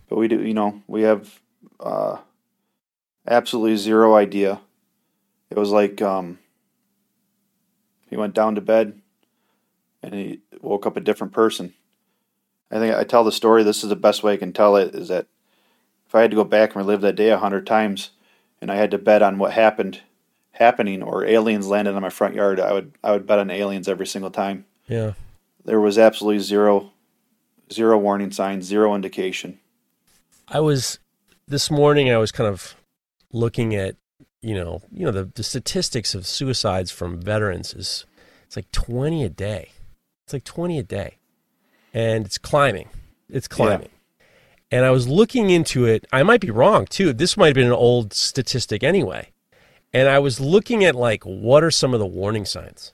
[0.07, 1.39] but we do, you know, we have
[1.79, 2.17] uh,
[3.27, 4.61] absolutely zero idea.
[5.49, 6.39] It was like um,
[8.09, 8.99] he went down to bed
[10.03, 11.73] and he woke up a different person.
[12.71, 13.63] I think I tell the story.
[13.63, 14.93] This is the best way I can tell it.
[14.93, 15.25] Is that
[16.07, 18.11] if I had to go back and relive that day a hundred times,
[18.61, 20.01] and I had to bet on what happened
[20.59, 23.87] happening or aliens landed on my front yard, I would I would bet on aliens
[23.87, 24.65] every single time.
[24.87, 25.13] Yeah.
[25.65, 26.91] There was absolutely zero
[27.71, 29.59] zero warning signs, zero indication.
[30.47, 30.99] I was
[31.47, 32.75] this morning I was kind of
[33.31, 33.95] looking at,
[34.41, 38.05] you know, you know the, the statistics of suicides from veterans is
[38.45, 39.71] it's like 20 a day.
[40.25, 41.17] It's like 20 a day.
[41.93, 42.89] And it's climbing.
[43.29, 43.89] It's climbing.
[43.89, 44.25] Yeah.
[44.71, 46.05] And I was looking into it.
[46.11, 47.13] I might be wrong too.
[47.13, 49.31] This might have been an old statistic anyway
[49.93, 52.93] and I was looking at like what are some of the warning signs,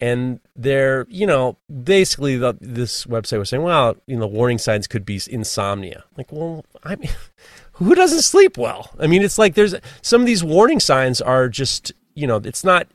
[0.00, 4.86] and they're you know basically the, this website was saying well you know warning signs
[4.86, 6.04] could be insomnia.
[6.16, 7.10] Like well I mean
[7.72, 8.90] who doesn't sleep well?
[8.98, 12.64] I mean it's like there's some of these warning signs are just you know it's
[12.64, 12.88] not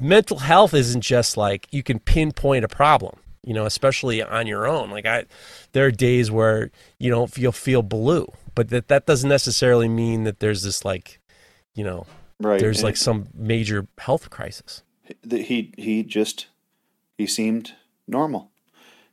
[0.00, 4.66] mental health isn't just like you can pinpoint a problem you know especially on your
[4.66, 5.24] own like i
[5.72, 10.24] there are days where you don't feel feel blue but that that doesn't necessarily mean
[10.24, 11.18] that there's this like
[11.74, 12.06] you know
[12.38, 12.60] Right.
[12.60, 14.82] There's and like some major health crisis.
[15.28, 16.46] He he just
[17.16, 17.72] he seemed
[18.06, 18.50] normal.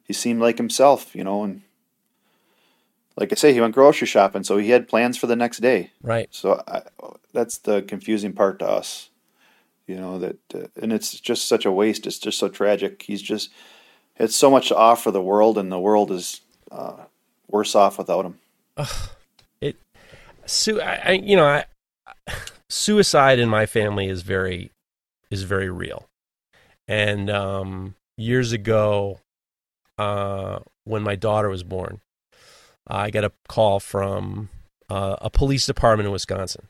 [0.04, 1.62] He seemed like himself, you know, and
[3.16, 5.92] like I say, he went grocery shopping, so he had plans for the next day.
[6.02, 6.28] Right.
[6.32, 6.82] So I,
[7.32, 9.10] that's the confusing part to us,
[9.88, 10.20] you know.
[10.20, 12.08] That uh, and it's just such a waste.
[12.08, 13.04] It's just so tragic.
[13.04, 13.52] He's just
[14.18, 17.06] it's so much to offer the world, and the world is uh,
[17.48, 18.40] worse off without him.
[18.78, 19.10] Ugh.
[19.62, 19.78] It,
[20.46, 21.66] so I, I you know I
[22.74, 24.72] suicide in my family is very
[25.30, 26.06] is very real.
[26.88, 29.20] And um, years ago,
[29.98, 32.02] uh, when my daughter was born,
[32.86, 34.50] I got a call from
[34.90, 36.68] uh, a police department in Wisconsin,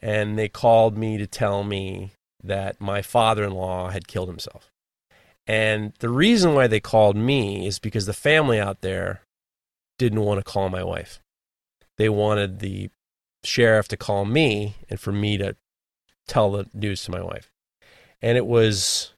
[0.00, 2.12] and they called me to tell me
[2.42, 4.70] that my father-in-law had killed himself.
[5.46, 9.22] And the reason why they called me is because the family out there
[9.98, 11.20] didn't want to call my wife.
[11.96, 12.90] They wanted the
[13.44, 15.56] sheriff to call me and for me to
[16.26, 17.50] tell the news to my wife.
[18.20, 19.12] And it was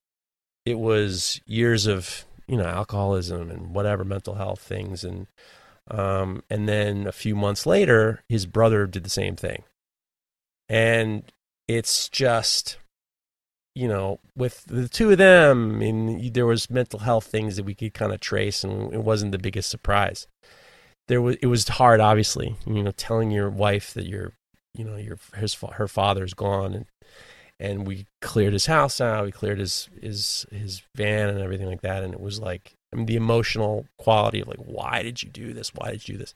[0.67, 5.27] it was years of, you know, alcoholism and whatever mental health things and
[5.91, 9.65] um and then a few months later his brother did the same thing.
[10.69, 11.25] And
[11.67, 12.79] it's just
[13.75, 17.65] you know, with the two of them, I mean, there was mental health things that
[17.65, 20.27] we could kind of trace, and it wasn't the biggest surprise.
[21.11, 24.33] There was it was hard, obviously, you know, telling your wife that your,
[24.75, 26.87] you know, your his her father's gone, and
[27.59, 31.81] and we cleared his house out, we cleared his his his van and everything like
[31.81, 35.29] that, and it was like, I mean, the emotional quality of like, why did you
[35.29, 35.75] do this?
[35.75, 36.33] Why did you do this?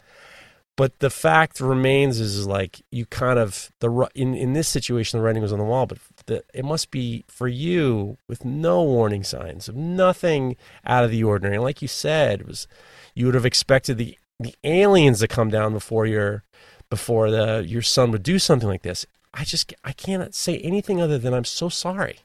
[0.77, 5.21] But the fact remains is, is like you kind of the in in this situation
[5.21, 8.83] the writing was on the wall, but the, it must be for you with no
[8.83, 11.55] warning signs of nothing out of the ordinary.
[11.55, 12.67] And like you said, was
[13.15, 16.45] you would have expected the the aliens to come down before your
[16.91, 19.07] before the your son would do something like this.
[19.33, 22.19] I just I cannot say anything other than I'm so sorry.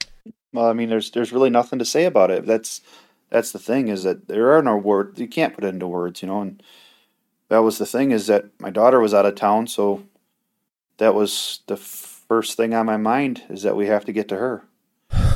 [0.54, 2.46] Well, I mean, there's there's really nothing to say about it.
[2.46, 2.82] That's
[3.30, 5.20] that's the thing is that there are no words.
[5.20, 6.42] You can't put it into words, you know.
[6.42, 6.64] And
[7.50, 10.04] that was the thing is that my daughter was out of town, so
[10.98, 14.38] that was the first thing on my mind is that we have to get to
[14.38, 14.64] her.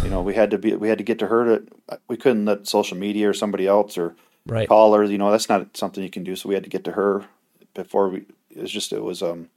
[0.04, 2.46] You know, we had to be we had to get to her to we couldn't
[2.46, 4.16] let social media or somebody else or
[4.46, 4.68] right.
[4.68, 5.04] call her.
[5.04, 6.36] You know, that's not something you can do.
[6.36, 7.26] So we had to get to her
[7.74, 8.26] before we.
[8.50, 9.50] It was just it was um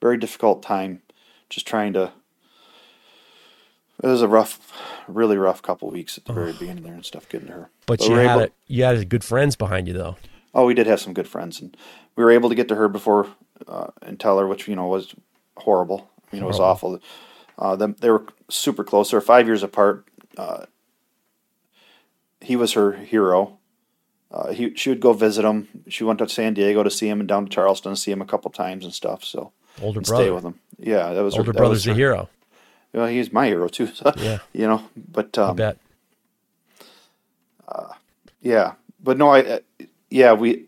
[0.00, 1.02] very difficult time,
[1.48, 2.12] just trying to.
[4.02, 4.72] It was a rough,
[5.06, 7.70] really rough couple weeks at the very beginning there and stuff getting to her.
[7.86, 10.16] But, but you had able, a, you had good friends behind you though.
[10.52, 11.76] Oh, we did have some good friends, and
[12.16, 13.28] we were able to get to her before
[13.66, 15.14] uh, and tell her, which you know was
[15.56, 16.10] horrible.
[16.30, 17.00] I mean, it was awful.
[17.58, 19.10] Uh, them, they were super close.
[19.10, 20.06] They were five years apart.
[20.36, 20.66] Uh,
[22.40, 23.58] he was her hero.
[24.34, 25.68] Uh, he she would go visit him.
[25.86, 28.20] She went to San Diego to see him, and down to Charleston to see him
[28.20, 29.22] a couple times and stuff.
[29.22, 30.58] So older brother, stay with him.
[30.76, 32.28] Yeah, that was older her, brother's a hero.
[32.92, 33.86] Well, he's my hero too.
[33.86, 35.78] So, yeah, you know, but um, I bet.
[37.68, 37.92] Uh,
[38.40, 39.60] yeah, but no, I
[40.10, 40.64] yeah we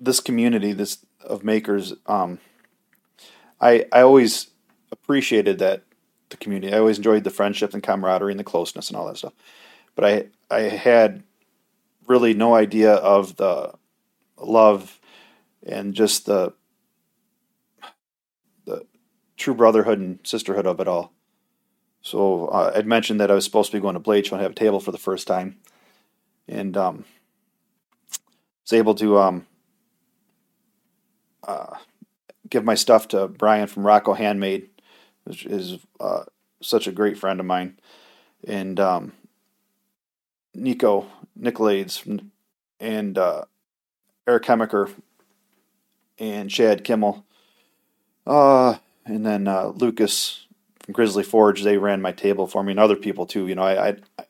[0.00, 2.38] this community this of makers um,
[3.60, 4.48] I I always
[4.90, 5.82] appreciated that
[6.30, 6.72] the community.
[6.72, 9.34] I always enjoyed the friendship and camaraderie and the closeness and all that stuff.
[9.94, 11.24] But I I had
[12.06, 13.74] really no idea of the
[14.36, 15.00] love
[15.66, 16.52] and just the
[18.64, 18.86] the
[19.36, 21.12] true brotherhood and sisterhood of it all.
[22.00, 24.42] So uh, I'd mentioned that I was supposed to be going to Blade Show and
[24.42, 25.58] have a table for the first time,
[26.48, 27.04] and um,
[28.64, 29.46] was able to um,
[31.46, 31.76] uh,
[32.48, 34.68] give my stuff to Brian from Rocco Handmade,
[35.24, 36.24] which is uh,
[36.60, 37.78] such a great friend of mine,
[38.44, 39.12] and um,
[40.54, 41.06] Nico
[41.38, 42.04] Nicolades
[42.80, 43.44] and uh,
[44.26, 44.92] Eric Hemiker
[46.18, 47.24] and Chad Kimmel,
[48.26, 50.46] uh, and then uh, Lucas
[50.80, 51.62] from Grizzly Forge.
[51.62, 53.48] They ran my table for me, and other people too.
[53.48, 54.24] You know, I, I, I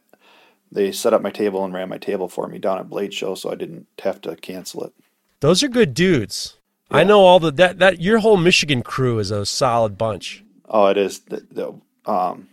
[0.70, 3.34] they set up my table and ran my table for me down at Blade Show,
[3.34, 4.94] so I didn't have to cancel it.
[5.40, 6.56] Those are good dudes.
[6.90, 6.98] Yeah.
[6.98, 10.44] I know all the that that your whole Michigan crew is a solid bunch.
[10.68, 11.20] Oh, it is.
[11.20, 12.48] The, the, um,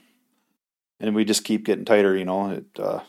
[1.00, 2.18] and we just keep getting tighter.
[2.18, 3.02] You know, it, uh,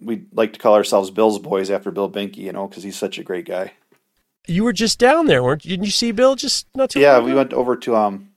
[0.00, 2.38] we like to call ourselves Bill's boys after Bill Binky.
[2.38, 3.72] You know, because he's such a great guy.
[4.46, 5.70] You were just down there, weren't you?
[5.70, 7.00] Didn't you see Bill just not too?
[7.00, 8.30] Yeah, we went over to um,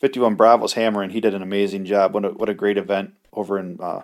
[0.00, 2.14] 51 Bravo's Hammer, and he did an amazing job.
[2.14, 4.02] What a, what a great event over in uh,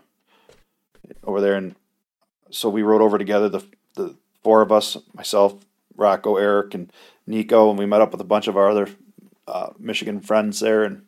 [1.24, 1.54] over there.
[1.56, 1.74] And
[2.50, 3.64] so we rode over together, the
[3.94, 5.54] the four of us, myself,
[5.96, 6.92] Rocco, Eric, and
[7.26, 8.88] Nico, and we met up with a bunch of our other
[9.48, 11.02] uh, Michigan friends there, and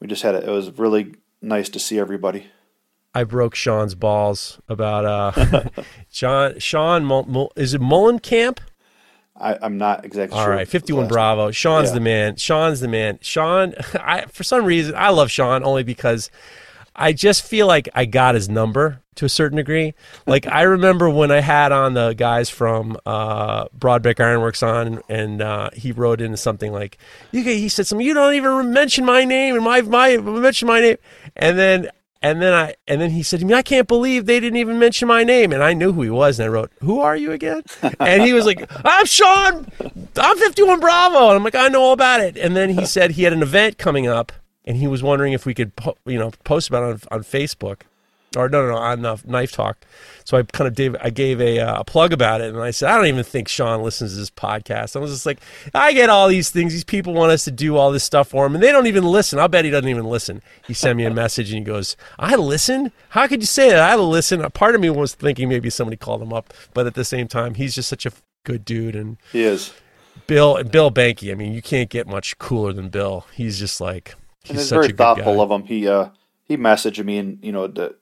[0.00, 0.44] we just had it.
[0.44, 2.48] It was really nice to see everybody.
[3.14, 5.64] I broke Sean's balls about uh,
[6.10, 6.58] Sean.
[6.58, 8.60] Sean, is it Mullen Camp?
[9.40, 10.52] I, am not exactly All sure.
[10.52, 11.50] All right, 51 Bravo.
[11.50, 11.94] Sean's yeah.
[11.94, 12.36] the man.
[12.36, 13.18] Sean's the man.
[13.22, 16.30] Sean, I, for some reason, I love Sean only because
[16.94, 19.94] I just feel like I got his number to a certain degree.
[20.26, 25.40] Like I remember when I had on the guys from uh, Brodbeck Ironworks on, and
[25.40, 26.98] uh, he wrote into something like,
[27.32, 28.06] "You," "He said something.
[28.06, 30.96] You don't even mention my name, and my my mention my name."
[31.34, 31.88] And then
[32.22, 34.78] and then I and then he said to me, "I can't believe they didn't even
[34.78, 37.32] mention my name." And I knew who he was, and I wrote, "Who are you
[37.32, 37.62] again?"
[38.00, 39.70] And he was like, "I'm Sean.
[40.16, 43.12] I'm 51 Bravo." And I'm like, "I know all about it." And then he said
[43.12, 44.32] he had an event coming up,
[44.64, 45.72] and he was wondering if we could,
[46.06, 47.82] you know, post about it on on Facebook
[48.36, 49.84] or no, no, no, on uh, Knife Talk.
[50.24, 52.70] So I kind of gave, I gave a, uh, a plug about it, and I
[52.70, 54.96] said, I don't even think Sean listens to this podcast.
[54.96, 55.38] I was just like,
[55.74, 56.72] I get all these things.
[56.72, 59.04] These people want us to do all this stuff for him, and they don't even
[59.04, 59.38] listen.
[59.38, 60.42] I'll bet he doesn't even listen.
[60.66, 62.92] He sent me a message, and he goes, I listen?
[63.10, 63.80] How could you say that?
[63.80, 64.42] I listen.
[64.42, 67.28] A part of me was thinking maybe somebody called him up, but at the same
[67.28, 68.12] time, he's just such a
[68.44, 69.72] good dude, and he is.
[70.26, 71.32] Bill Bill Banky.
[71.32, 73.26] I mean, you can't get much cooler than Bill.
[73.32, 75.40] He's just like he's and it's such very a thoughtful guy.
[75.40, 75.64] of him.
[75.64, 76.10] He uh,
[76.44, 77.96] he messaged me and you know the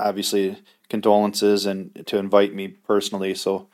[0.00, 0.56] obviously
[0.88, 3.34] condolences and to invite me personally.
[3.34, 3.68] So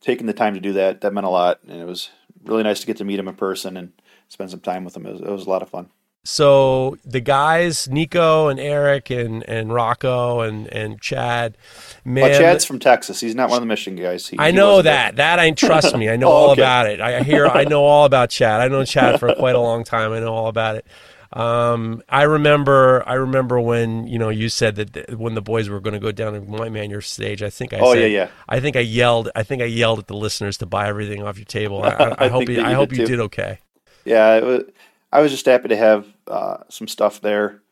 [0.00, 1.60] taking the time to do that, that meant a lot.
[1.68, 2.10] And it was
[2.44, 3.92] really nice to get to meet him in person and
[4.28, 5.06] spend some time with him.
[5.06, 5.90] It was, it was a lot of fun.
[6.24, 11.56] so the guys, Nico and Eric and and Rocco and and Chad,
[12.04, 13.18] man, But Chad's from Texas.
[13.20, 14.28] He's not one of the Michigan guys.
[14.28, 15.16] He, I know that.
[15.16, 16.08] That I trust me.
[16.08, 16.62] I know Oh, all okay.
[16.62, 17.00] about it.
[17.00, 17.46] I hear.
[17.46, 18.60] I know all about Chad.
[18.60, 20.12] I know Chad for quite a long time.
[20.12, 20.86] I know all about it.
[21.32, 23.02] Um, I remember.
[23.06, 26.00] I remember when you know you said that th- when the boys were going to
[26.00, 27.42] go down to White Man your stage.
[27.42, 27.78] I think I.
[27.78, 28.30] Oh, said, yeah, yeah.
[28.48, 29.30] I think I yelled.
[29.34, 31.82] I think I yelled at the listeners to buy everything off your table.
[31.82, 32.48] I, I, I hope.
[32.48, 33.12] You, I hope did you too.
[33.12, 33.58] did okay.
[34.04, 34.64] Yeah, it was,
[35.10, 37.62] I was just happy to have uh, some stuff there,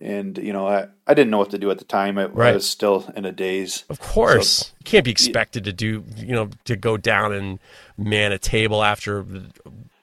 [0.00, 2.18] and you know, I, I didn't know what to do at the time.
[2.18, 2.50] I, Right.
[2.50, 3.84] I was still in a daze.
[3.88, 6.04] Of course, you can't be expected to do.
[6.16, 7.60] You know, to go down and
[7.96, 9.24] man a table after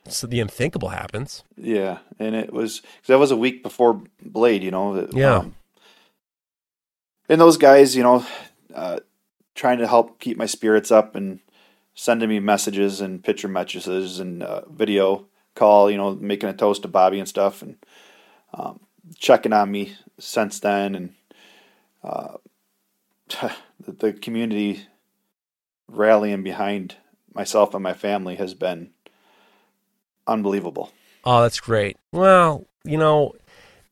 [0.07, 1.43] so the unthinkable happens.
[1.57, 4.63] Yeah, and it was that was a week before Blade.
[4.63, 4.93] You know.
[4.95, 5.37] that, Yeah.
[5.37, 5.55] um,
[7.27, 8.25] and those guys, you know,
[8.73, 8.99] uh,
[9.55, 11.39] trying to help keep my spirits up and
[11.95, 15.25] sending me messages and picture messages and uh, video
[15.55, 15.89] call.
[15.89, 17.77] You know, making a toast to Bobby and stuff, and
[18.53, 18.79] um,
[19.17, 21.13] checking on me since then, and
[22.03, 22.37] uh,
[23.29, 24.85] the, the community
[25.87, 26.95] rallying behind
[27.33, 28.89] myself and my family has been
[30.27, 30.91] unbelievable.
[31.23, 31.97] Oh, that's great.
[32.11, 33.33] Well, you know,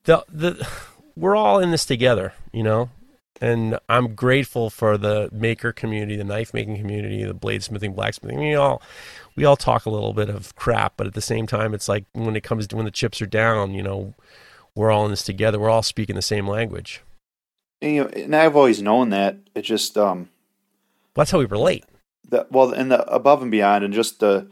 [0.06, 0.68] the the
[1.16, 2.90] we're all in this together, you know,
[3.42, 8.40] and I'm grateful for the maker community, the knife making community, the bladesmithing, blacksmithing.
[8.40, 8.82] We all
[9.36, 12.06] we all talk a little bit of crap, but at the same time, it's like
[12.14, 14.14] when it comes to when the chips are down, you know,
[14.76, 15.60] we're all in this together.
[15.60, 17.02] We're all speaking the same language.
[17.82, 19.38] And, you know, and I've always known that.
[19.56, 20.30] It just um,
[21.16, 21.84] That's how we relate.
[22.30, 24.48] the well, and the above and beyond, and just the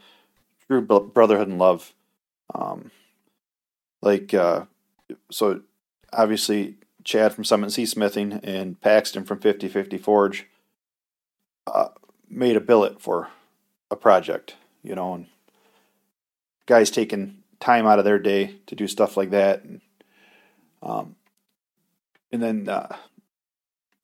[0.80, 1.94] bro- brotherhood and love.
[2.56, 2.92] Um,
[4.02, 4.66] like uh,
[5.30, 5.62] so,
[6.14, 10.48] obviously, Chad from Summit Sea Smithing and Paxton from Fifty Fifty Forge
[11.68, 11.90] uh,
[12.30, 13.30] made a billet for
[13.90, 15.28] a project, you know, and
[16.66, 19.82] guys taking time out of their day to do stuff like that, and
[20.82, 21.16] um,
[22.32, 22.96] and then uh,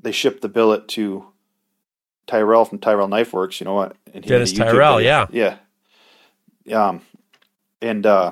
[0.02, 1.28] they shipped the billet to
[2.28, 3.96] Tyrell from Tyrell Knife Works, you know what?
[4.14, 5.10] And he Dennis Tyrell, video.
[5.10, 5.58] yeah, yeah.
[6.72, 7.02] Um,
[7.82, 8.32] and uh,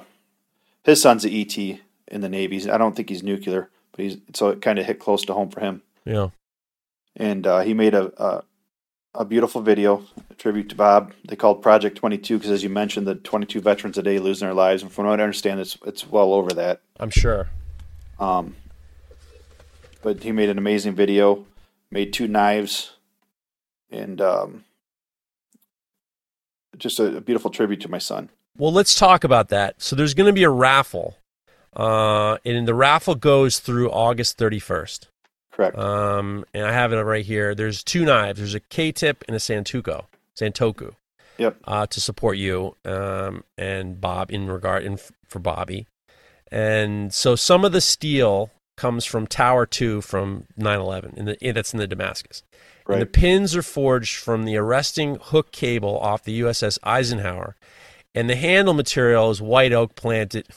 [0.83, 2.69] his son's an ET in the Navy.
[2.69, 5.49] I don't think he's nuclear, but he's so it kind of hit close to home
[5.49, 5.81] for him.
[6.05, 6.29] Yeah.
[7.15, 8.43] And uh, he made a, a
[9.15, 11.13] a beautiful video, a tribute to Bob.
[11.27, 14.19] They called Project Twenty Two because, as you mentioned, the twenty two veterans a day
[14.19, 16.81] losing their lives, and from what I understand, it's it's well over that.
[16.99, 17.47] I'm sure.
[18.19, 18.55] Um,
[20.01, 21.45] but he made an amazing video,
[21.89, 22.93] made two knives,
[23.89, 24.65] and um,
[26.77, 28.29] just a, a beautiful tribute to my son.
[28.57, 29.81] Well, let's talk about that.
[29.81, 31.17] So there's going to be a raffle,
[31.75, 35.07] uh, and the raffle goes through August 31st.
[35.51, 35.77] Correct.
[35.77, 37.55] Um, and I have it right here.
[37.55, 38.39] There's two knives.
[38.39, 40.05] There's a K-tip and a Santoku,
[40.37, 40.95] Santoku,
[41.37, 41.57] yep.
[41.65, 44.97] uh, to support you um, and Bob in regard in
[45.27, 45.87] for Bobby.
[46.51, 51.79] And so some of the steel comes from Tower Two from 9/11, and that's in
[51.79, 52.43] the Damascus.
[52.87, 57.55] And the pins are forged from the arresting hook cable off the USS Eisenhower,
[58.13, 60.47] and the handle material is white oak planted.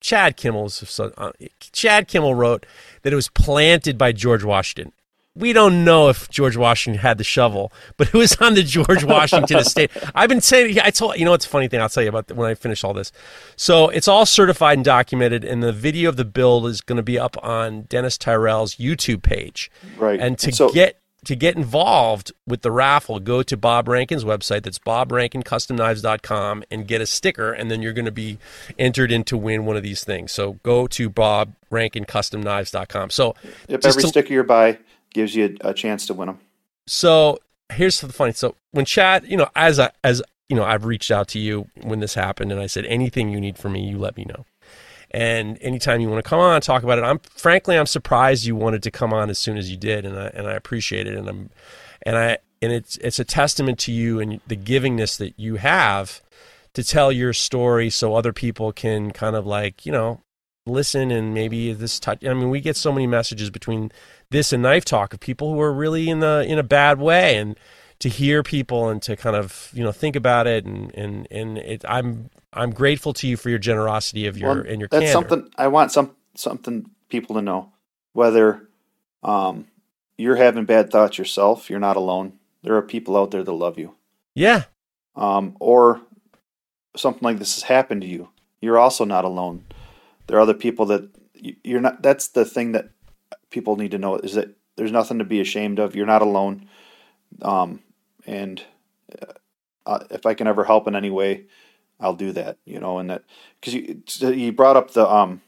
[0.00, 1.30] Chad Kimmel's uh,
[1.60, 2.66] Chad Kimmel wrote
[3.02, 4.92] that it was planted by George Washington.
[5.34, 9.02] We don't know if George Washington had the shovel, but it was on the George
[9.02, 9.90] Washington estate.
[10.14, 11.80] I've been saying, I told you know, it's a funny thing.
[11.80, 13.12] I'll tell you about when I finish all this.
[13.56, 17.02] So it's all certified and documented, and the video of the build is going to
[17.02, 19.70] be up on Dennis Tyrell's YouTube page.
[19.96, 20.20] Right.
[20.20, 24.62] And to So- get to get involved with the raffle, go to Bob Rankin's website.
[24.64, 28.38] That's bobrankincustomknives.com and get a sticker, and then you're going to be
[28.78, 30.32] entered in to win one of these things.
[30.32, 33.10] So go to bobrankincustomknives.com.
[33.10, 33.34] So
[33.68, 34.78] If every to- sticker you buy
[35.14, 36.38] gives you a, a chance to win them.
[36.86, 37.38] so
[37.72, 38.32] here's the funny.
[38.32, 41.68] So when Chad, you know, as I, as you know, I've reached out to you
[41.82, 44.44] when this happened, and I said anything you need from me, you let me know.
[45.12, 48.46] And anytime you want to come on and talk about it, I'm frankly I'm surprised
[48.46, 51.06] you wanted to come on as soon as you did, and I and I appreciate
[51.06, 51.50] it, and I'm
[52.04, 56.22] and I and it's it's a testament to you and the givingness that you have
[56.72, 60.22] to tell your story, so other people can kind of like you know
[60.64, 62.24] listen and maybe this touch.
[62.24, 63.92] I mean, we get so many messages between
[64.30, 67.36] this and knife talk of people who are really in the in a bad way,
[67.36, 67.58] and
[67.98, 71.58] to hear people and to kind of you know think about it and and and
[71.58, 75.04] it, I'm I'm grateful to you for your generosity of your Well, and your that's
[75.12, 75.12] candor.
[75.12, 77.72] something I want some something people to know.
[78.12, 78.68] Whether
[79.22, 79.66] um,
[80.18, 82.34] you're having bad thoughts yourself, you're not alone.
[82.62, 83.94] There are people out there that love you.
[84.34, 84.64] Yeah,
[85.16, 86.00] Um, or
[86.96, 88.28] something like this has happened to you,
[88.60, 89.64] you're also not alone.
[90.26, 92.02] There are other people that you- you're not.
[92.02, 92.90] That's the thing that
[93.50, 95.94] people need to know is that there's nothing to be ashamed of.
[95.96, 96.68] You're not alone.
[97.42, 97.80] Um,
[98.26, 98.62] and
[99.86, 101.46] uh, if I can ever help in any way,
[102.02, 102.58] I'll do that.
[102.64, 103.24] You know, and that
[103.60, 105.40] because you you brought up the um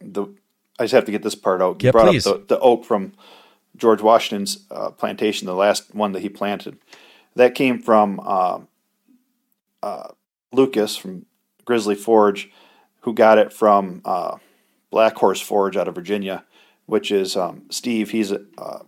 [0.00, 0.26] the
[0.78, 1.82] I just have to get this part out.
[1.82, 2.26] You Yeah, brought please.
[2.26, 3.12] up the, the oak from
[3.76, 6.78] George Washington's uh, plantation, the last one that he planted.
[7.36, 8.60] That came from uh,
[9.82, 10.08] uh,
[10.52, 11.26] Lucas from
[11.64, 12.50] Grizzly Forge,
[13.00, 14.38] who got it from uh,
[14.90, 16.44] Black Horse Forge out of Virginia,
[16.86, 18.10] which is um, Steve.
[18.10, 18.80] He's a, uh,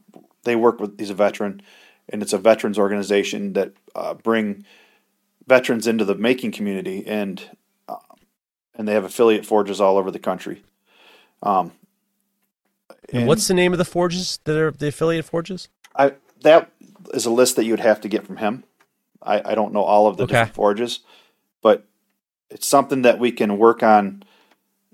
[0.45, 0.99] they work with.
[0.99, 1.63] He's a veteran,
[2.09, 4.65] and it's a veterans organization that uh, bring
[5.47, 7.51] veterans into the making community, and
[7.89, 7.97] uh,
[8.75, 10.63] and they have affiliate forges all over the country.
[11.43, 11.73] Um,
[13.13, 15.69] And what's the name of the forges that are the affiliate forges?
[15.97, 16.71] I that
[17.13, 18.65] is a list that you would have to get from him.
[19.23, 20.35] I, I don't know all of the Okay.
[20.35, 21.01] different forges,
[21.63, 21.85] but
[22.51, 24.25] it's something that we can work on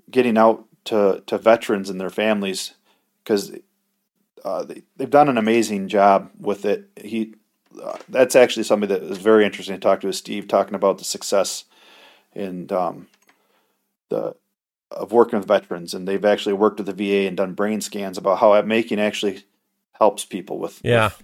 [0.09, 2.73] getting out to, to veterans and their families
[3.23, 3.51] because
[4.43, 6.89] uh, they, they've done an amazing job with it.
[7.03, 7.35] He
[7.81, 11.03] uh, that's actually something that was very interesting to talk to Steve, talking about the
[11.03, 11.65] success
[12.33, 13.07] and um,
[14.09, 14.35] the
[14.91, 18.17] of working with veterans, and they've actually worked with the VA and done brain scans
[18.17, 19.43] about how making actually
[19.93, 21.05] helps people with Yeah.
[21.05, 21.23] with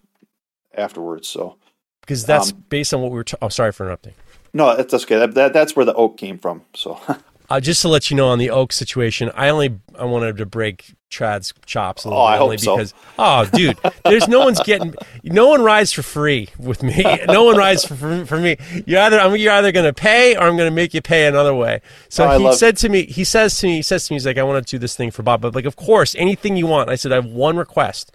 [0.78, 1.28] afterwards.
[1.28, 1.58] So
[2.02, 3.24] Because that's Um, based on what we were.
[3.24, 4.14] T- oh, sorry for interrupting.
[4.54, 5.18] no, that's, that's okay.
[5.18, 6.62] That, that that's where the oak came from.
[6.76, 7.00] So
[7.50, 10.46] Uh, just to let you know on the oak situation, I only I wanted to
[10.46, 12.76] break Chad's chops a little Oh, bit I hope only so.
[12.76, 17.04] because oh dude, there's no one's getting no one rides for free with me.
[17.28, 18.58] No one rides for for, for me.
[18.88, 21.82] You either I'm you're either gonna pay or I'm gonna make you pay another way.
[22.10, 24.16] So Oh, he love- said to me, he says to me, he says to me,
[24.16, 26.58] he's like, I want to do this thing for Bob, but like of course anything
[26.58, 26.90] you want.
[26.90, 28.12] I said I have one request.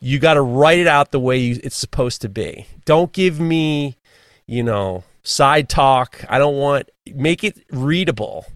[0.00, 2.66] You got to write it out the way you, it's supposed to be.
[2.86, 3.96] Don't give me,
[4.46, 6.24] you know, side talk.
[6.30, 8.46] I don't want make it readable.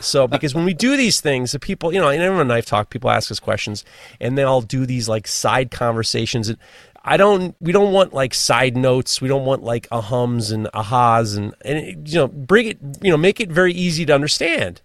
[0.00, 2.90] So because when we do these things, the people, you know, in everyone knife talk,
[2.90, 3.84] people ask us questions,
[4.20, 6.48] and they all do these like side conversations.
[6.48, 6.58] And
[7.04, 9.20] I don't, we don't want like side notes.
[9.20, 13.16] We don't want like ahums and ahas, and and you know, bring it, you know,
[13.16, 14.82] make it very easy to understand.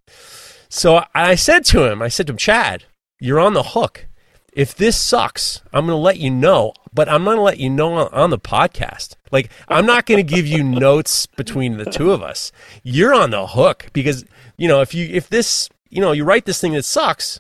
[0.70, 2.86] So I, I said to him, I said to him, Chad,
[3.20, 4.08] you're on the hook.
[4.56, 7.70] If this sucks, I'm going to let you know, but I'm going to let you
[7.70, 9.16] know on, on the podcast.
[9.30, 12.53] Like, I'm not going to give you notes between the two of us.
[12.82, 14.24] You're on the hook because,
[14.58, 17.39] you know, if you, if this, you know, you write this thing that sucks,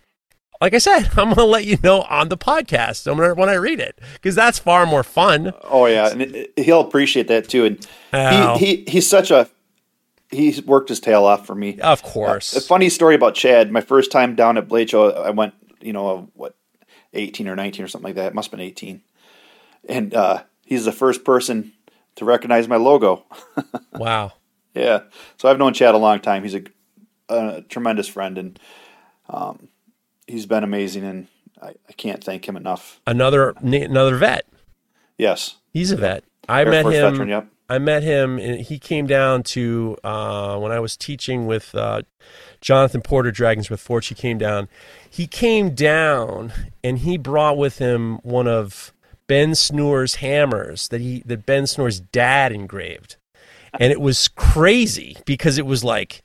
[0.61, 3.49] like I said, I'm going to let you know on the podcast when I- when
[3.49, 5.53] I read it because that's far more fun.
[5.63, 7.77] oh yeah, and he'll appreciate that too.
[8.11, 9.49] And he, he he's such a
[10.31, 11.79] he's worked his tail off for me.
[11.81, 12.55] Of course.
[12.55, 13.71] A funny story about Chad.
[13.71, 16.55] My first time down at Blade Show, I went, you know, what,
[17.13, 18.27] 18 or 19 or something like that.
[18.27, 19.01] It must have been 18.
[19.87, 21.73] And uh, he's the first person
[22.15, 23.23] to recognize my logo.
[23.93, 24.33] Wow.
[24.73, 25.01] yeah.
[25.37, 26.43] So I've known Chad a long time.
[26.43, 26.63] He's a,
[27.29, 28.59] a tremendous friend and
[29.29, 29.69] um,
[30.27, 31.03] he's been amazing.
[31.03, 31.27] And
[31.61, 33.01] I, I can't thank him enough.
[33.07, 34.45] Another, another vet.
[35.17, 35.55] Yes.
[35.71, 36.23] He's a vet.
[36.47, 37.11] I Air met Force him.
[37.11, 37.47] veteran, yep.
[37.67, 42.03] I met him, and he came down to uh, when I was teaching with uh,
[42.61, 44.07] Jonathan Porter, Dragon's Breath Forge.
[44.07, 44.69] He came down.
[45.09, 46.53] He came down,
[46.83, 48.93] and he brought with him one of
[49.25, 53.15] Ben Snoor's hammers that he that Ben Snoor's dad engraved,
[53.79, 56.21] and it was crazy because it was like.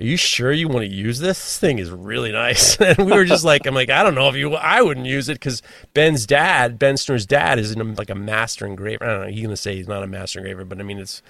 [0.00, 1.38] Are you sure you want to use this?
[1.38, 2.78] This thing is really nice.
[2.88, 5.28] And we were just like, I'm like, I don't know if you, I wouldn't use
[5.28, 5.60] it because
[5.92, 9.04] Ben's dad, Ben Snoor's dad, is like a master engraver.
[9.04, 9.28] I don't know.
[9.28, 11.20] He's gonna say he's not a master engraver, but I mean, it's,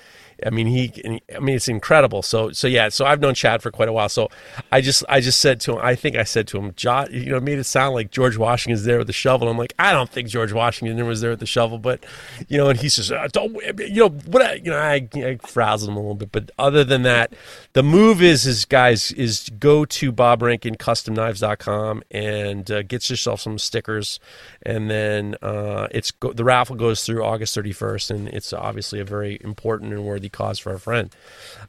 [0.47, 2.22] I mean, he, I mean, it's incredible.
[2.22, 2.89] So, so yeah.
[2.91, 4.09] So I've known Chad for quite a while.
[4.09, 4.28] So
[4.70, 7.26] I just, I just said to him, I think I said to him, John, you
[7.30, 9.49] know, made it sound like George Washington's there with the shovel.
[9.49, 12.05] I'm like, I don't think George Washington was there with the shovel, but
[12.49, 15.39] you know, and he says, uh, don't, you know, what, I- you know, I, I
[15.43, 17.32] frazzled him a little bit, but other than that,
[17.72, 23.41] the move is, is guys, is go to Bob Rankin, BobRankinCustomKnives.com and uh, get yourself
[23.41, 24.20] some stickers,
[24.62, 29.05] and then uh, it's go, the raffle goes through August 31st, and it's obviously a
[29.05, 31.14] very important and worthy cause for a friend.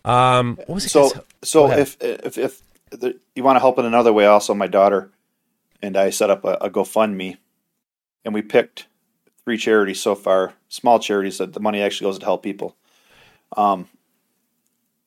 [0.05, 0.89] Um, what was it?
[0.89, 1.12] So,
[1.43, 5.12] so if, if, if the, you want to help in another way, also my daughter
[5.82, 7.38] and I set up a, a GoFundMe
[8.26, 8.88] and we picked
[9.43, 12.76] three charities so far, small charities that the money actually goes to help people.
[13.55, 13.88] Um,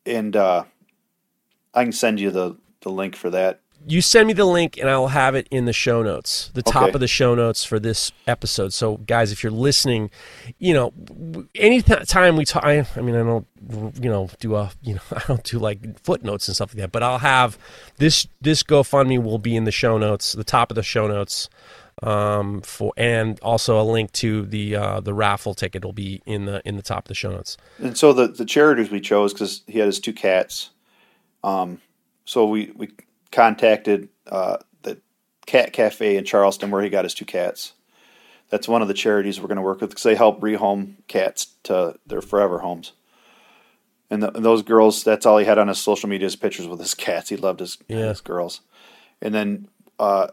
[0.07, 0.65] and, uh,
[1.75, 3.61] I can send you the, the link for that.
[3.87, 6.85] You send me the link and I'll have it in the show notes, the top
[6.85, 6.93] Okay.
[6.95, 8.73] of the show notes for this episode.
[8.73, 10.11] So, guys, if you're listening,
[10.59, 10.93] you know,
[11.55, 13.47] any th- time we talk, I, I mean, I don't,
[14.03, 16.93] you know, do a, you know, I don't do like footnotes and stuff like that,
[16.93, 17.59] but I'll have
[17.99, 21.49] this, this GoFundMe will be in the show notes, the top of the show notes.
[22.03, 26.47] Um, for and also a link to the uh, the raffle ticket will be in
[26.47, 27.59] the in the top of the show notes.
[27.79, 30.71] And so the, the charities we chose because he had his two cats.
[31.45, 31.81] Um,
[32.25, 32.89] so we, we
[33.33, 35.01] contacted uh, the
[35.47, 37.73] Cat Cafe in Charleston where he got his two cats.
[38.51, 41.55] That's one of the charities we're going to work with because they help rehome cats
[41.65, 42.93] to their forever homes.
[44.11, 46.69] And, the, and those girls, that's all he had on his social media is pictures
[46.69, 47.31] with his cats.
[47.31, 48.09] He loved his, Yeah.
[48.09, 48.61] his girls.
[49.23, 49.69] And then
[49.99, 50.29] uh,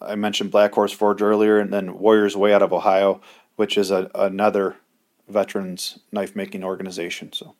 [0.00, 3.20] I mentioned Black Horse Forge earlier, and then Warriors Way out of Ohio,
[3.56, 4.76] which is a, another
[5.28, 7.32] veterans knife making organization.
[7.32, 7.56] So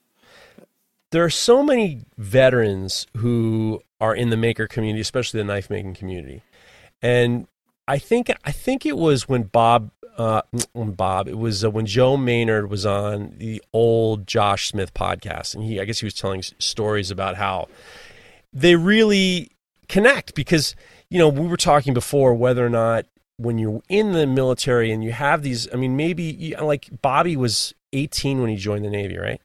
[1.11, 5.95] there are so many veterans who are in the maker community, especially the knife making
[5.95, 6.43] community,
[7.03, 7.47] and
[7.87, 10.43] I think I think it was when Bob uh,
[10.73, 15.55] when Bob it was uh, when Joe Maynard was on the old Josh Smith podcast,
[15.55, 17.69] and he I guess he was telling stories about how
[18.53, 19.51] they really
[19.89, 20.77] connect because
[21.09, 23.07] you know we were talking before whether or not
[23.39, 27.73] when you're in the military and you have these, I mean, maybe like Bobby was
[27.93, 29.41] 18 when he joined the Navy, right?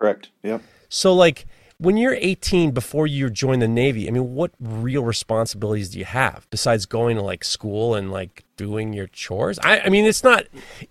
[0.00, 0.30] Correct.
[0.42, 0.62] Yep.
[0.94, 1.46] So, like,
[1.78, 6.04] when you're 18 before you join the Navy, I mean, what real responsibilities do you
[6.04, 9.58] have besides going to like school and like doing your chores?
[9.58, 10.44] I, I mean, it's not,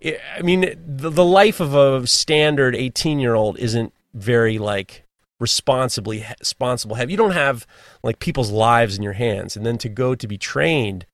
[0.04, 5.06] I mean, the, the life of a standard 18 year old isn't very like
[5.40, 7.66] responsibly responsible have you don't have
[8.02, 11.06] like people's lives in your hands and then to go to be trained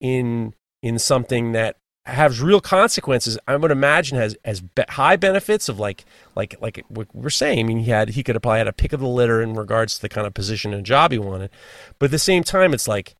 [0.00, 1.76] in in something that
[2.06, 3.38] has real consequences.
[3.48, 6.04] I would imagine has as be- high benefits of like
[6.34, 7.58] like like what we're saying.
[7.58, 9.96] I mean, he had he could probably had a pick of the litter in regards
[9.96, 11.50] to the kind of position and job he wanted,
[11.98, 13.14] but at the same time, it's like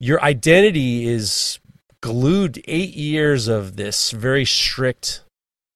[0.00, 1.58] your identity is
[2.00, 5.22] glued eight years of this very strict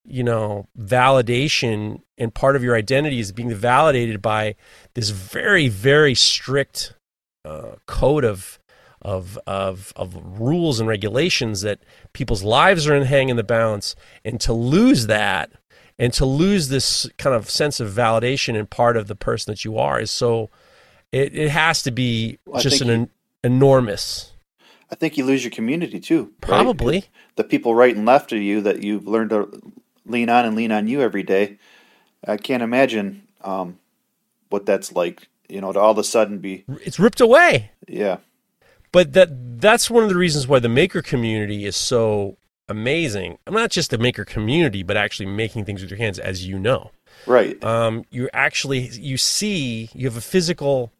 [0.07, 4.55] you know validation and part of your identity is being validated by
[4.95, 6.95] this very very strict
[7.45, 8.58] uh, code of
[9.03, 11.81] of, of, of rules and regulations that
[12.13, 13.95] people's lives are in hang in the balance.
[14.25, 15.51] And to lose that
[15.99, 19.65] and to lose this kind of sense of validation and part of the person that
[19.65, 20.51] you are is so,
[21.13, 23.11] it, it has to be well, just an you,
[23.45, 24.33] enormous.
[24.91, 26.33] I think you lose your community too.
[26.41, 26.95] Probably.
[26.95, 27.09] Right?
[27.37, 29.73] The people right and left of you that you've learned to
[30.07, 31.59] lean on and lean on you every day.
[32.27, 33.79] I can't imagine um,
[34.49, 36.65] what that's like, you know, to all of a sudden be.
[36.85, 37.71] It's ripped away.
[37.87, 38.19] Yeah
[38.93, 42.37] but that that's one of the reasons why the maker community is so
[42.69, 43.39] amazing.
[43.47, 46.59] I'm not just the maker community, but actually making things with your hands, as you
[46.59, 46.91] know.
[47.27, 47.63] Right.
[47.65, 50.93] Um, you actually you see you have a physical,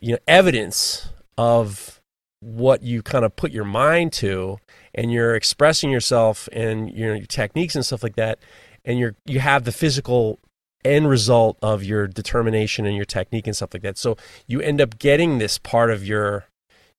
[0.00, 2.00] you know, evidence of
[2.40, 4.58] what you kind of put your mind to,
[4.94, 8.38] and you're expressing yourself and your, your techniques and stuff like that,
[8.84, 10.38] and you're you have the physical
[10.84, 13.98] end result of your determination and your technique and stuff like that.
[13.98, 14.16] So
[14.46, 16.46] you end up getting this part of your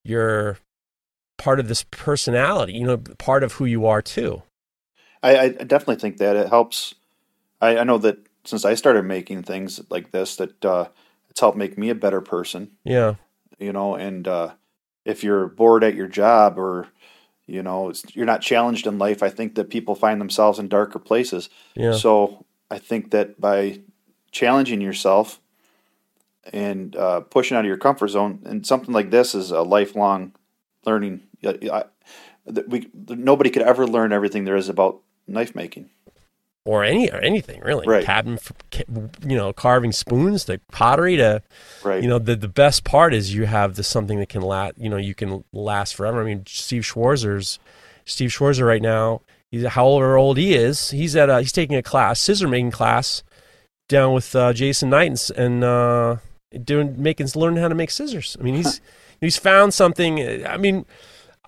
[0.03, 0.57] you're
[1.37, 4.41] part of this personality, you know, part of who you are too.
[5.23, 6.93] I, I definitely think that it helps.
[7.61, 10.89] I, I, know that since I started making things like this, that uh,
[11.29, 12.71] it's helped make me a better person.
[12.83, 13.15] Yeah.
[13.59, 14.53] You know, and uh,
[15.05, 16.87] if you're bored at your job or
[17.47, 20.99] you know you're not challenged in life, I think that people find themselves in darker
[20.99, 21.49] places.
[21.75, 21.93] Yeah.
[21.93, 23.81] So I think that by
[24.31, 25.39] challenging yourself
[26.53, 28.41] and uh, pushing out of your comfort zone.
[28.45, 30.33] And something like this is a lifelong
[30.85, 31.21] learning.
[31.45, 31.85] I,
[32.67, 35.89] we nobody could ever learn everything there is about knife making,
[36.65, 37.85] or any or anything really.
[37.85, 38.03] Right.
[38.03, 38.39] Cabin,
[39.25, 41.43] you know, carving spoons to pottery to,
[41.83, 42.01] right.
[42.01, 44.77] You know, the the best part is you have this something that can last.
[44.77, 46.21] You know, you can last forever.
[46.21, 47.59] I mean, Steve Schwarzer's
[48.05, 49.21] Steve Schwarzer right now.
[49.51, 50.89] He's however old he is.
[50.91, 53.23] He's at a, he's taking a class, scissor making class,
[53.87, 56.17] down with uh, Jason Knight and uh,
[56.63, 58.37] doing making learning how to make scissors.
[58.39, 58.81] I mean, he's
[59.21, 60.45] he's found something.
[60.45, 60.85] I mean,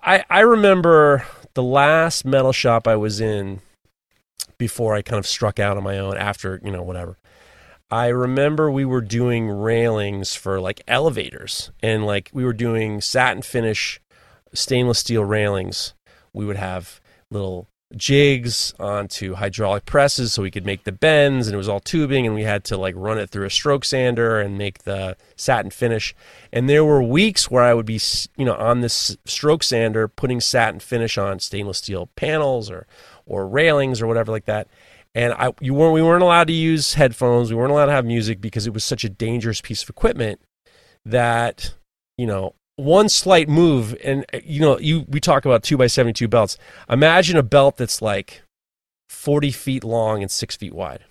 [0.02, 1.24] I I remember
[1.54, 3.60] the last metal shop I was in
[4.58, 7.16] before I kind of struck out on my own after you know whatever.
[7.90, 13.42] I remember we were doing railings for like elevators and like we were doing satin
[13.42, 14.00] finish
[14.52, 15.94] stainless steel railings.
[16.32, 17.00] We would have
[17.30, 21.80] little jigs onto hydraulic presses so we could make the bends and it was all
[21.80, 25.16] tubing and we had to like run it through a stroke sander and make the
[25.34, 26.14] satin finish
[26.52, 28.00] and there were weeks where i would be
[28.36, 32.86] you know on this stroke sander putting satin finish on stainless steel panels or
[33.26, 34.68] or railings or whatever like that
[35.14, 37.50] and I, you weren't, we weren't allowed to use headphones.
[37.50, 40.40] We weren't allowed to have music because it was such a dangerous piece of equipment
[41.04, 41.74] that,
[42.16, 46.12] you know, one slight move, and you know, you we talk about two by seventy
[46.12, 46.58] two belts.
[46.88, 48.42] Imagine a belt that's like
[49.08, 51.04] forty feet long and six feet wide.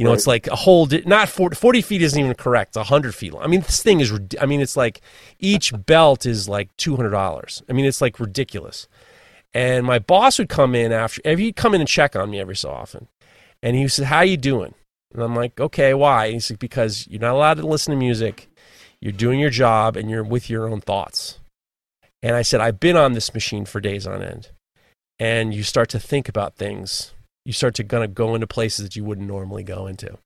[0.00, 0.16] You know, right.
[0.16, 2.70] it's like a whole, not 40, 40 feet isn't even correct.
[2.70, 3.42] It's 100 feet long.
[3.42, 5.02] I mean, this thing is, I mean, it's like
[5.38, 7.62] each belt is like $200.
[7.68, 8.88] I mean, it's like ridiculous.
[9.52, 12.56] And my boss would come in after, he'd come in and check on me every
[12.56, 13.08] so often.
[13.62, 14.74] And he said, How you doing?
[15.12, 16.26] And I'm like, Okay, why?
[16.26, 18.48] And he's like, Because you're not allowed to listen to music
[19.00, 21.38] you're doing your job and you're with your own thoughts.
[22.22, 24.50] And I said, I've been on this machine for days on end.
[25.18, 27.12] And you start to think about things.
[27.44, 30.18] You start to kind of go into places that you wouldn't normally go into.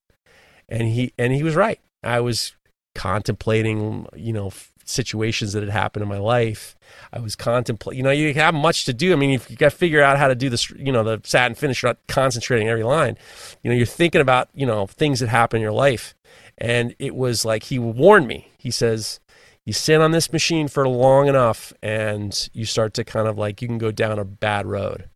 [0.68, 1.80] And he and he was right.
[2.02, 2.54] I was
[2.94, 4.52] contemplating, you know,
[4.84, 6.76] situations that had happened in my life.
[7.12, 9.12] I was contemplating, you know, you have much to do.
[9.12, 11.54] I mean, you've got to figure out how to do this, you know, the satin
[11.54, 13.16] finish, you're not concentrating every line.
[13.62, 16.14] You know, you're thinking about, you know, things that happen in your life.
[16.58, 18.48] And it was like he warned me.
[18.58, 19.20] He says,
[19.64, 23.62] you sit on this machine for long enough and you start to kind of like,
[23.62, 25.08] you can go down a bad road.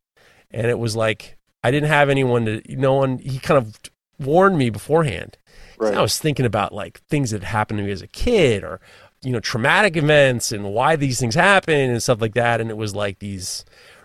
[0.50, 3.78] And it was like, I didn't have anyone to, no one, he kind of
[4.18, 5.36] warned me beforehand.
[5.78, 5.94] Right.
[5.94, 8.80] I was thinking about like things that happened to me as a kid or,
[9.22, 12.60] you know, traumatic events and why these things happen and stuff like that.
[12.60, 13.64] And it was like these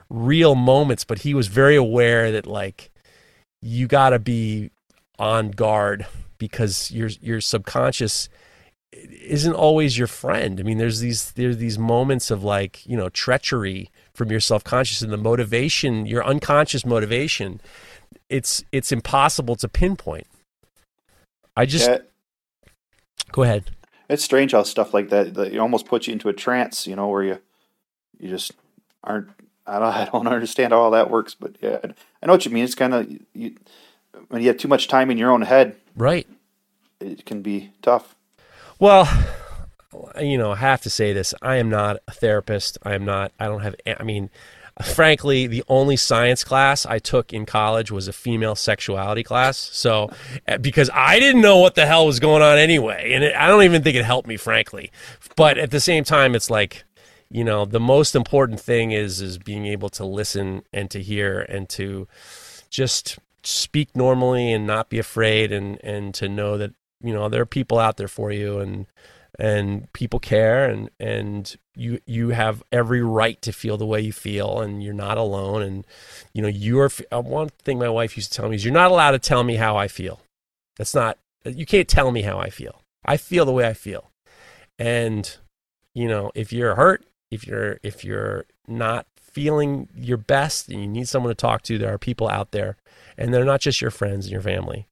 [0.09, 2.91] real moments, but he was very aware that like
[3.61, 4.71] you got to be
[5.17, 6.05] on guard
[6.37, 8.29] because your your subconscious
[8.91, 10.59] isn't always your friend.
[10.59, 15.01] I mean, there's these there's these moments of like you know treachery from your self-conscious
[15.01, 17.59] and the motivation, your unconscious motivation.
[18.29, 20.27] It's it's impossible to pinpoint.
[21.55, 21.97] I just Yeah,
[23.31, 23.71] go ahead.
[24.09, 26.95] it's strange how stuff like that that it almost puts you into a trance, you
[26.95, 27.39] know, where you
[28.19, 28.51] you just
[29.03, 29.29] aren't.
[29.65, 29.93] I don't.
[29.93, 32.63] I don't understand how all that works, but yeah, I- I know what you mean.
[32.63, 33.55] It's kind of you,
[34.29, 36.27] when you have too much time in your own head, Right.
[36.99, 38.15] it can be tough.
[38.79, 39.07] Well,
[40.19, 41.33] you know, I have to say this.
[41.41, 42.77] I am not a therapist.
[42.83, 44.29] I am not, I don't have, I mean,
[44.81, 49.57] frankly, the only science class I took in college was a female sexuality class.
[49.57, 50.09] So,
[50.47, 53.11] eh, because I didn't know what the hell was going on anyway.
[53.13, 54.91] And it, I don't even think it helped me, frankly.
[55.35, 56.83] But at the same time, it's like,
[57.29, 61.41] you know, the most important thing is, is being able to listen and to hear
[61.41, 62.07] and to
[62.69, 67.41] just speak normally and not be afraid and, and to know that, you know, there
[67.41, 68.87] are people out there for you and,
[69.39, 74.13] and people care and and you you have every right to feel the way you
[74.13, 75.61] feel and you're not alone.
[75.63, 75.87] And
[76.33, 78.91] you know you're uh, one thing my wife used to tell me is you're not
[78.91, 80.21] allowed to tell me how I feel.
[80.77, 82.81] That's not you can't tell me how I feel.
[83.05, 84.11] I feel the way I feel.
[84.77, 85.35] And
[85.95, 90.87] you know if you're hurt if you're if you're not feeling your best and you
[90.87, 91.77] need someone to talk to.
[91.79, 92.77] There are people out there
[93.17, 94.87] and they're not just your friends and your family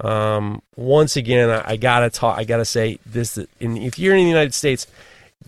[0.00, 2.38] um, once again, I, I gotta talk.
[2.38, 4.86] I gotta say this: in, if you're in the United States,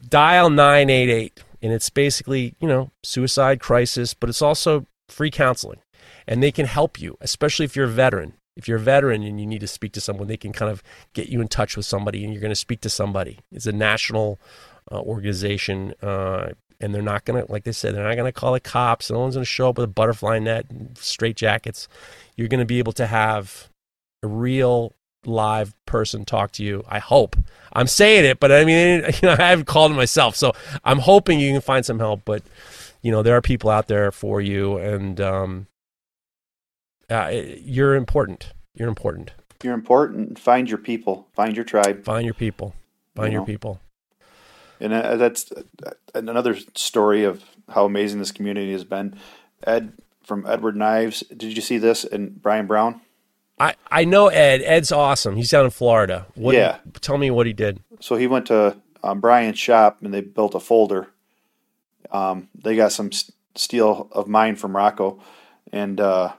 [0.08, 5.30] dial nine eight eight, and it's basically you know suicide crisis, but it's also free
[5.30, 5.80] counseling,
[6.26, 8.34] and they can help you, especially if you're a veteran.
[8.56, 10.82] If you're a veteran and you need to speak to someone, they can kind of
[11.12, 13.38] get you in touch with somebody, and you're going to speak to somebody.
[13.52, 14.40] It's a national
[14.90, 15.94] uh, organization.
[16.02, 19.10] Uh, and they're not gonna, like they said, they're not gonna call the cops.
[19.10, 21.88] No one's gonna show up with a butterfly net and straight jackets.
[22.36, 23.68] You're gonna be able to have
[24.22, 24.94] a real
[25.24, 26.84] live person talk to you.
[26.88, 27.36] I hope.
[27.72, 30.52] I'm saying it, but I mean, you know, I haven't called myself, so
[30.84, 32.22] I'm hoping you can find some help.
[32.24, 32.42] But
[33.02, 35.66] you know, there are people out there for you, and um,
[37.10, 38.52] uh, you're important.
[38.74, 39.32] You're important.
[39.62, 40.38] You're important.
[40.38, 41.26] Find your people.
[41.34, 42.04] Find your tribe.
[42.04, 42.74] Find your people.
[43.16, 43.46] Find You your know.
[43.46, 43.80] people.
[44.80, 49.18] And uh, that's uh, another story of how amazing this community has been.
[49.66, 49.92] Ed
[50.22, 51.20] from Edward Knives.
[51.36, 52.04] Did you see this?
[52.04, 53.00] And Brian Brown.
[53.60, 54.62] I, I know Ed.
[54.64, 55.34] Ed's awesome.
[55.36, 56.26] He's down in Florida.
[56.34, 56.78] What Yeah.
[57.00, 57.80] tell me what he did.
[58.00, 61.08] So he went to um, Brian's shop and they built a folder.
[62.12, 65.20] Um, they got some s- steel of mine from Rocco,
[65.72, 66.32] and uh,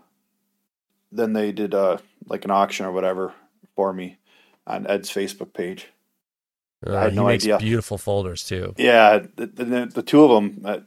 [1.12, 3.34] then they did uh, like an auction or whatever
[3.76, 4.18] for me
[4.66, 5.88] on Ed's Facebook page.
[6.86, 7.58] Uh, I had he no makes idea.
[7.58, 8.74] beautiful folders too.
[8.78, 10.80] Yeah, the, the, the two of them, uh,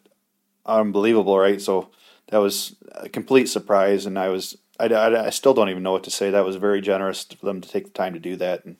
[0.66, 1.60] unbelievable, right?
[1.60, 1.90] So
[2.28, 5.92] that was a complete surprise, and I was I, I, I still don't even know
[5.92, 6.30] what to say.
[6.30, 8.76] That was very generous for them to take the time to do that, and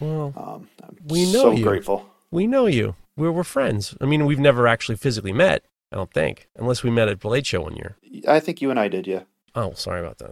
[0.00, 1.64] Well, um, I'm We know so you.
[1.64, 2.08] grateful.
[2.30, 2.94] we know you.
[3.16, 3.96] We're we're friends.
[4.00, 5.64] I mean, we've never actually physically met.
[5.92, 7.96] I don't think, unless we met at Blade Show one year.
[8.26, 9.22] I think you and I did, yeah.
[9.56, 10.30] Oh, sorry about that.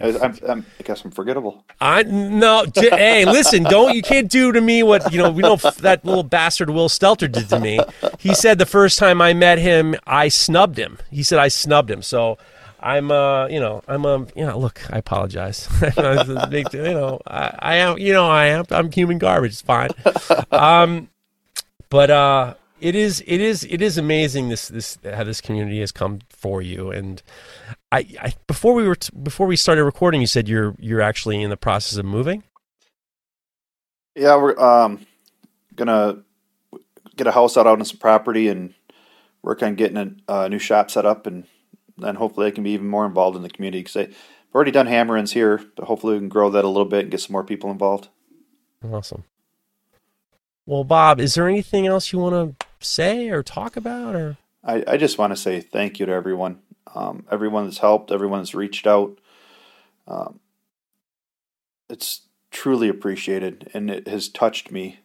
[0.00, 1.64] I, I'm, I'm, I guess I'm forgettable.
[1.78, 2.64] I no.
[2.64, 3.64] d- hey, listen!
[3.64, 5.30] Don't you can't do to me what you know.
[5.30, 7.78] We know that little bastard Will Stelter did to me.
[8.18, 10.98] He said the first time I met him, I snubbed him.
[11.10, 12.00] He said I snubbed him.
[12.00, 12.38] So
[12.80, 15.68] I'm, uh, you know, I'm, um, you know, look, I apologize.
[15.82, 15.96] It's
[16.28, 18.64] a big- you know, I, I am, you know, I am.
[18.70, 19.52] I'm human garbage.
[19.52, 19.90] It's fine.
[20.50, 21.10] Um,
[21.90, 25.92] but uh, it is, it is, it is amazing this, this how this community has
[25.92, 26.90] come for you.
[26.90, 27.22] And
[27.90, 31.42] I, I before we were t- before we started recording, you said you're you're actually
[31.42, 32.42] in the process of moving.
[34.14, 35.06] Yeah, we're um,
[35.74, 36.22] gonna
[37.16, 38.74] get a house out on some property and
[39.42, 39.96] work on getting
[40.28, 41.44] a, a new shop set up, and
[41.96, 44.16] then hopefully I can be even more involved in the community because I've
[44.54, 47.20] already done hammer-ins here, but hopefully we can grow that a little bit and get
[47.20, 48.08] some more people involved.
[48.84, 49.24] Awesome.
[50.66, 54.84] Well, Bob, is there anything else you want to say or talk about, or I,
[54.86, 56.60] I just want to say thank you to everyone,
[56.94, 59.18] um, everyone that's helped, everyone that's reached out.
[60.08, 60.40] Um,
[61.88, 65.00] it's truly appreciated, and it has touched me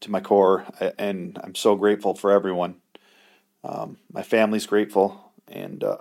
[0.00, 0.66] to my core,
[0.98, 2.76] and I'm so grateful for everyone.
[3.64, 5.98] Um, my family's grateful, and uh,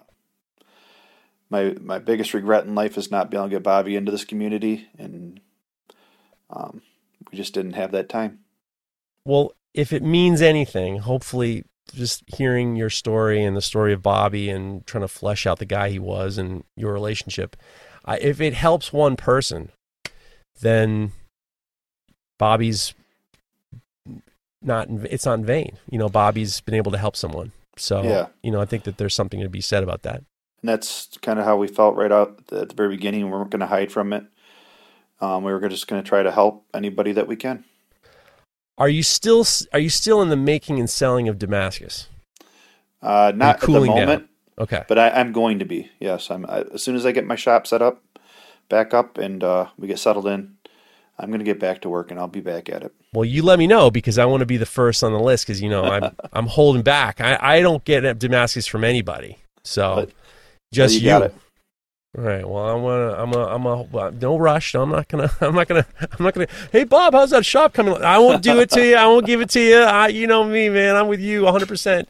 [1.50, 4.26] my my biggest regret in life is not being able to get Bobby into this
[4.26, 5.40] community, and
[6.50, 6.82] um,
[7.32, 8.40] we just didn't have that time.
[9.26, 11.64] Well, if it means anything, hopefully,
[11.94, 15.66] just hearing your story and the story of Bobby and trying to flesh out the
[15.66, 17.56] guy he was and your relationship,
[18.04, 19.70] I, if it helps one person,
[20.62, 21.12] then
[22.40, 22.96] Bobby's
[24.64, 25.78] not it's not in vain.
[25.90, 27.52] You know, Bobby's been able to help someone.
[27.78, 28.28] So, yeah.
[28.42, 30.24] you know, I think that there's something to be said about that.
[30.62, 33.26] And that's kind of how we felt right out at the very beginning.
[33.26, 34.26] We weren't going to hide from it.
[35.22, 37.64] Um, we were just going to try to help anybody that we can.
[38.78, 42.08] Are you still are you still in the making and selling of Damascus?
[43.02, 44.08] Uh, not at the moment.
[44.08, 44.30] Down?
[44.60, 45.92] Okay, but I, am going to be.
[46.00, 46.46] Yes, I'm.
[46.48, 48.04] I, as soon as I get my shop set up,
[48.70, 50.56] back up, and uh, we get settled in,
[51.20, 52.94] I'm going to get back to work, and I'll be back at it.
[53.14, 55.46] Well, you let me know because I want to be the first on the list
[55.46, 57.22] because you know I'm I'm holding back.
[57.22, 60.12] I, I don't get Damascus from anybody, so but,
[60.72, 61.10] just you.
[61.12, 61.32] you.
[62.18, 62.48] All right.
[62.48, 64.74] Well, I'm gonna, I'm a, I'm a, no rush.
[64.74, 66.48] I'm not gonna, I'm not gonna, I'm not gonna.
[66.72, 67.94] Hey, Bob, how's that shop coming?
[68.04, 68.96] I won't do it to you.
[68.96, 69.78] I won't give it to you.
[69.78, 70.96] I, you know me, man.
[70.96, 71.64] I'm with you 100.
[71.64, 72.10] Um, percent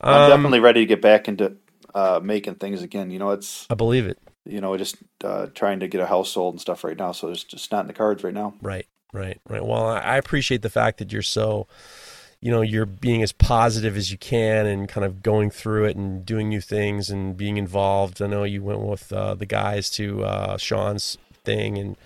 [0.00, 1.56] I'm definitely ready to get back into
[1.94, 3.10] uh, making things again.
[3.10, 3.66] You know, it's.
[3.70, 4.18] I believe it.
[4.44, 7.12] You know, just uh, trying to get a house sold and stuff right now.
[7.12, 8.54] So it's just not in the cards right now.
[8.60, 8.86] Right.
[9.12, 9.40] Right.
[9.48, 9.64] Right.
[9.64, 11.66] Well, I appreciate the fact that you're so
[12.40, 15.96] you know you're being as positive as you can and kind of going through it
[15.96, 18.20] and doing new things and being involved.
[18.20, 21.96] I know you went with uh, the guys to uh, Sean's thing, and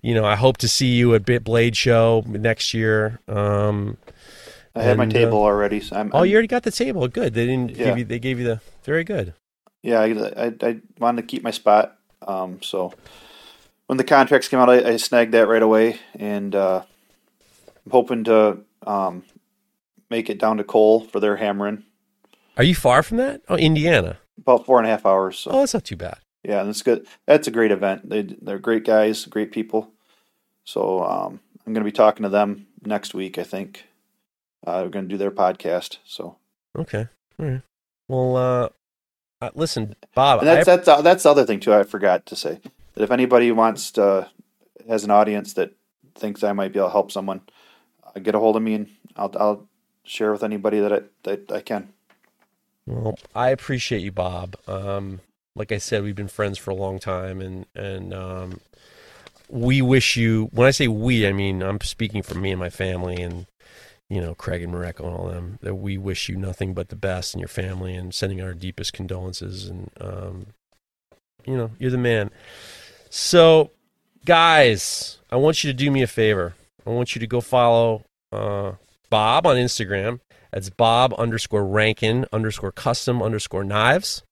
[0.00, 3.20] you know I hope to see you at Bit Blade Show next year.
[3.28, 3.96] Um,
[4.74, 5.80] I have my table uh, already.
[5.80, 7.06] So I'm, oh, I'm, you already got the table.
[7.08, 7.34] Good.
[7.34, 7.84] They didn't yeah.
[7.86, 8.04] give you.
[8.04, 9.34] They gave you the very good.
[9.82, 11.98] Yeah, I, I, I wanted to keep my spot.
[12.26, 12.94] Um, so
[13.86, 16.82] when the contracts came out, I, I snagged that right away, and uh,
[17.84, 19.24] I'm hoping to um,
[20.12, 21.82] make it down to Cole for their hammering.
[22.56, 23.40] Are you far from that?
[23.48, 24.18] Oh, Indiana.
[24.38, 25.38] About four and a half hours.
[25.38, 25.50] So.
[25.50, 26.18] Oh, that's not too bad.
[26.44, 27.06] Yeah, and it's good.
[27.26, 28.08] That's a great event.
[28.08, 29.90] They they're great guys, great people.
[30.64, 33.38] So um, I'm going to be talking to them next week.
[33.38, 33.86] I think
[34.66, 35.98] uh, we're going to do their podcast.
[36.04, 36.36] So
[36.76, 37.08] okay,
[37.38, 37.62] all right.
[38.08, 38.68] Well, uh,
[39.40, 40.40] uh, listen, Bob.
[40.40, 40.76] And that's I...
[40.76, 41.72] that's uh, that's the other thing too.
[41.72, 42.60] I forgot to say
[42.94, 44.28] that if anybody wants to
[44.88, 45.72] has an audience that
[46.16, 47.40] thinks I might be able to help someone,
[48.04, 49.68] uh, get a hold of me and I'll I'll
[50.04, 51.92] share with anybody that I, that I can.
[52.86, 54.56] Well, I appreciate you, Bob.
[54.66, 55.20] Um,
[55.54, 58.60] like I said, we've been friends for a long time, and and um,
[59.48, 60.48] we wish you.
[60.52, 63.46] When I say we, I mean I'm speaking for me and my family, and
[64.08, 65.58] you know Craig and Mareko and all them.
[65.62, 68.92] That we wish you nothing but the best in your family, and sending our deepest
[68.92, 69.68] condolences.
[69.68, 70.46] And um,
[71.46, 72.30] you know, you're the man.
[73.10, 73.70] So,
[74.24, 76.54] guys, I want you to do me a favor.
[76.86, 78.72] I want you to go follow uh,
[79.12, 80.20] Bob on Instagram.
[80.52, 84.22] That's Bob underscore Rankin underscore custom underscore knives.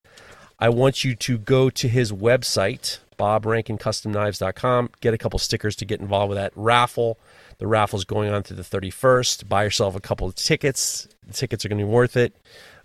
[0.58, 6.00] I want you to go to his website, bobrankincustomknives.com, get a couple stickers to get
[6.00, 7.18] involved with that raffle.
[7.58, 9.50] The raffle's going on through the 31st.
[9.50, 11.06] Buy yourself a couple of tickets.
[11.26, 12.34] The tickets are going to be worth it.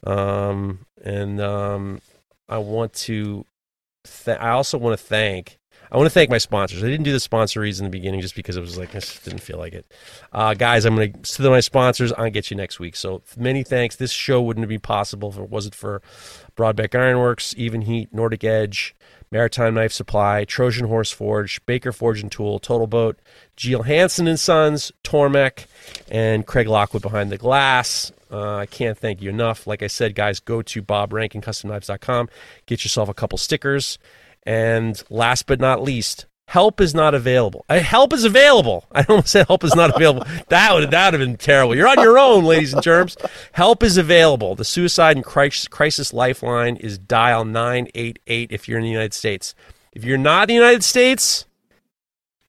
[0.06, 2.02] Um, and um,
[2.50, 3.46] I want to,
[4.04, 5.60] th- I also want to thank
[5.92, 6.84] I want to thank my sponsors.
[6.84, 9.24] I didn't do the sponsories in the beginning just because it was like I just
[9.24, 9.86] didn't feel like it.
[10.32, 12.12] Uh, guys, I'm going to to my sponsors.
[12.14, 12.96] I'll get you next week.
[12.96, 13.96] So many thanks.
[13.96, 16.02] This show wouldn't be possible if it wasn't for
[16.56, 18.96] Brodbeck Ironworks, Evenheat, Nordic Edge,
[19.32, 23.20] Maritime Knife Supply, Trojan Horse Forge, Baker Forge and Tool, Total Boat,
[23.56, 25.66] Geel Hansen and Sons, Tormek,
[26.10, 28.12] and Craig Lockwood behind the glass.
[28.32, 29.68] Uh, I can't thank you enough.
[29.68, 32.30] Like I said, guys, go to bobrankincustomknives.com,
[32.66, 34.00] get yourself a couple stickers.
[34.46, 37.66] And last but not least, help is not available.
[37.68, 38.86] Uh, help is available.
[38.92, 40.26] I don't say help is not available.
[40.50, 41.76] that would that would have been terrible.
[41.76, 43.18] You're on your own, ladies and germs.
[43.54, 44.56] Help is available.
[44.56, 49.56] The suicide and crisis lifeline is dial 988 if you're in the United States.
[49.94, 51.46] If you're not in the United States,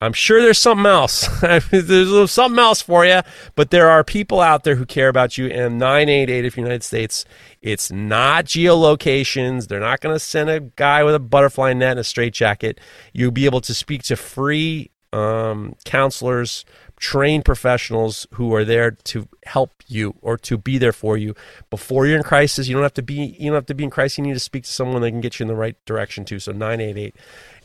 [0.01, 1.27] I'm sure there's something else.
[1.71, 3.23] there's something else for you,
[3.55, 5.47] but there are people out there who care about you.
[5.47, 7.25] And 988 if you're United States,
[7.63, 9.69] it's not geolocations.
[9.69, 12.79] They're not going to send a guy with a butterfly net and a straitjacket.
[13.15, 16.67] You'll be able to speak to free um, counselors,
[16.99, 21.35] trained professionals who are there to help you or to be there for you
[21.71, 22.69] before you're in crisis.
[22.69, 24.19] You don't have to be you don't have to be in crisis.
[24.19, 26.39] You need to speak to someone that can get you in the right direction too.
[26.39, 27.17] So 988,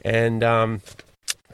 [0.05, 0.81] and um,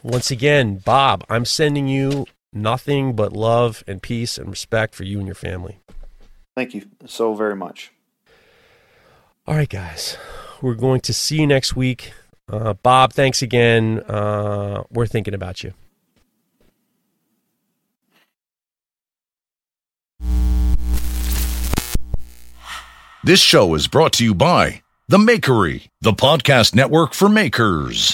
[0.07, 5.17] once again, Bob, I'm sending you nothing but love and peace and respect for you
[5.17, 5.79] and your family.
[6.55, 7.91] Thank you so very much.
[9.45, 10.17] All right, guys.
[10.61, 12.13] We're going to see you next week.
[12.47, 13.99] Uh, Bob, thanks again.
[13.99, 15.73] Uh, we're thinking about you.
[23.25, 28.13] This show is brought to you by The Makery, the podcast network for makers.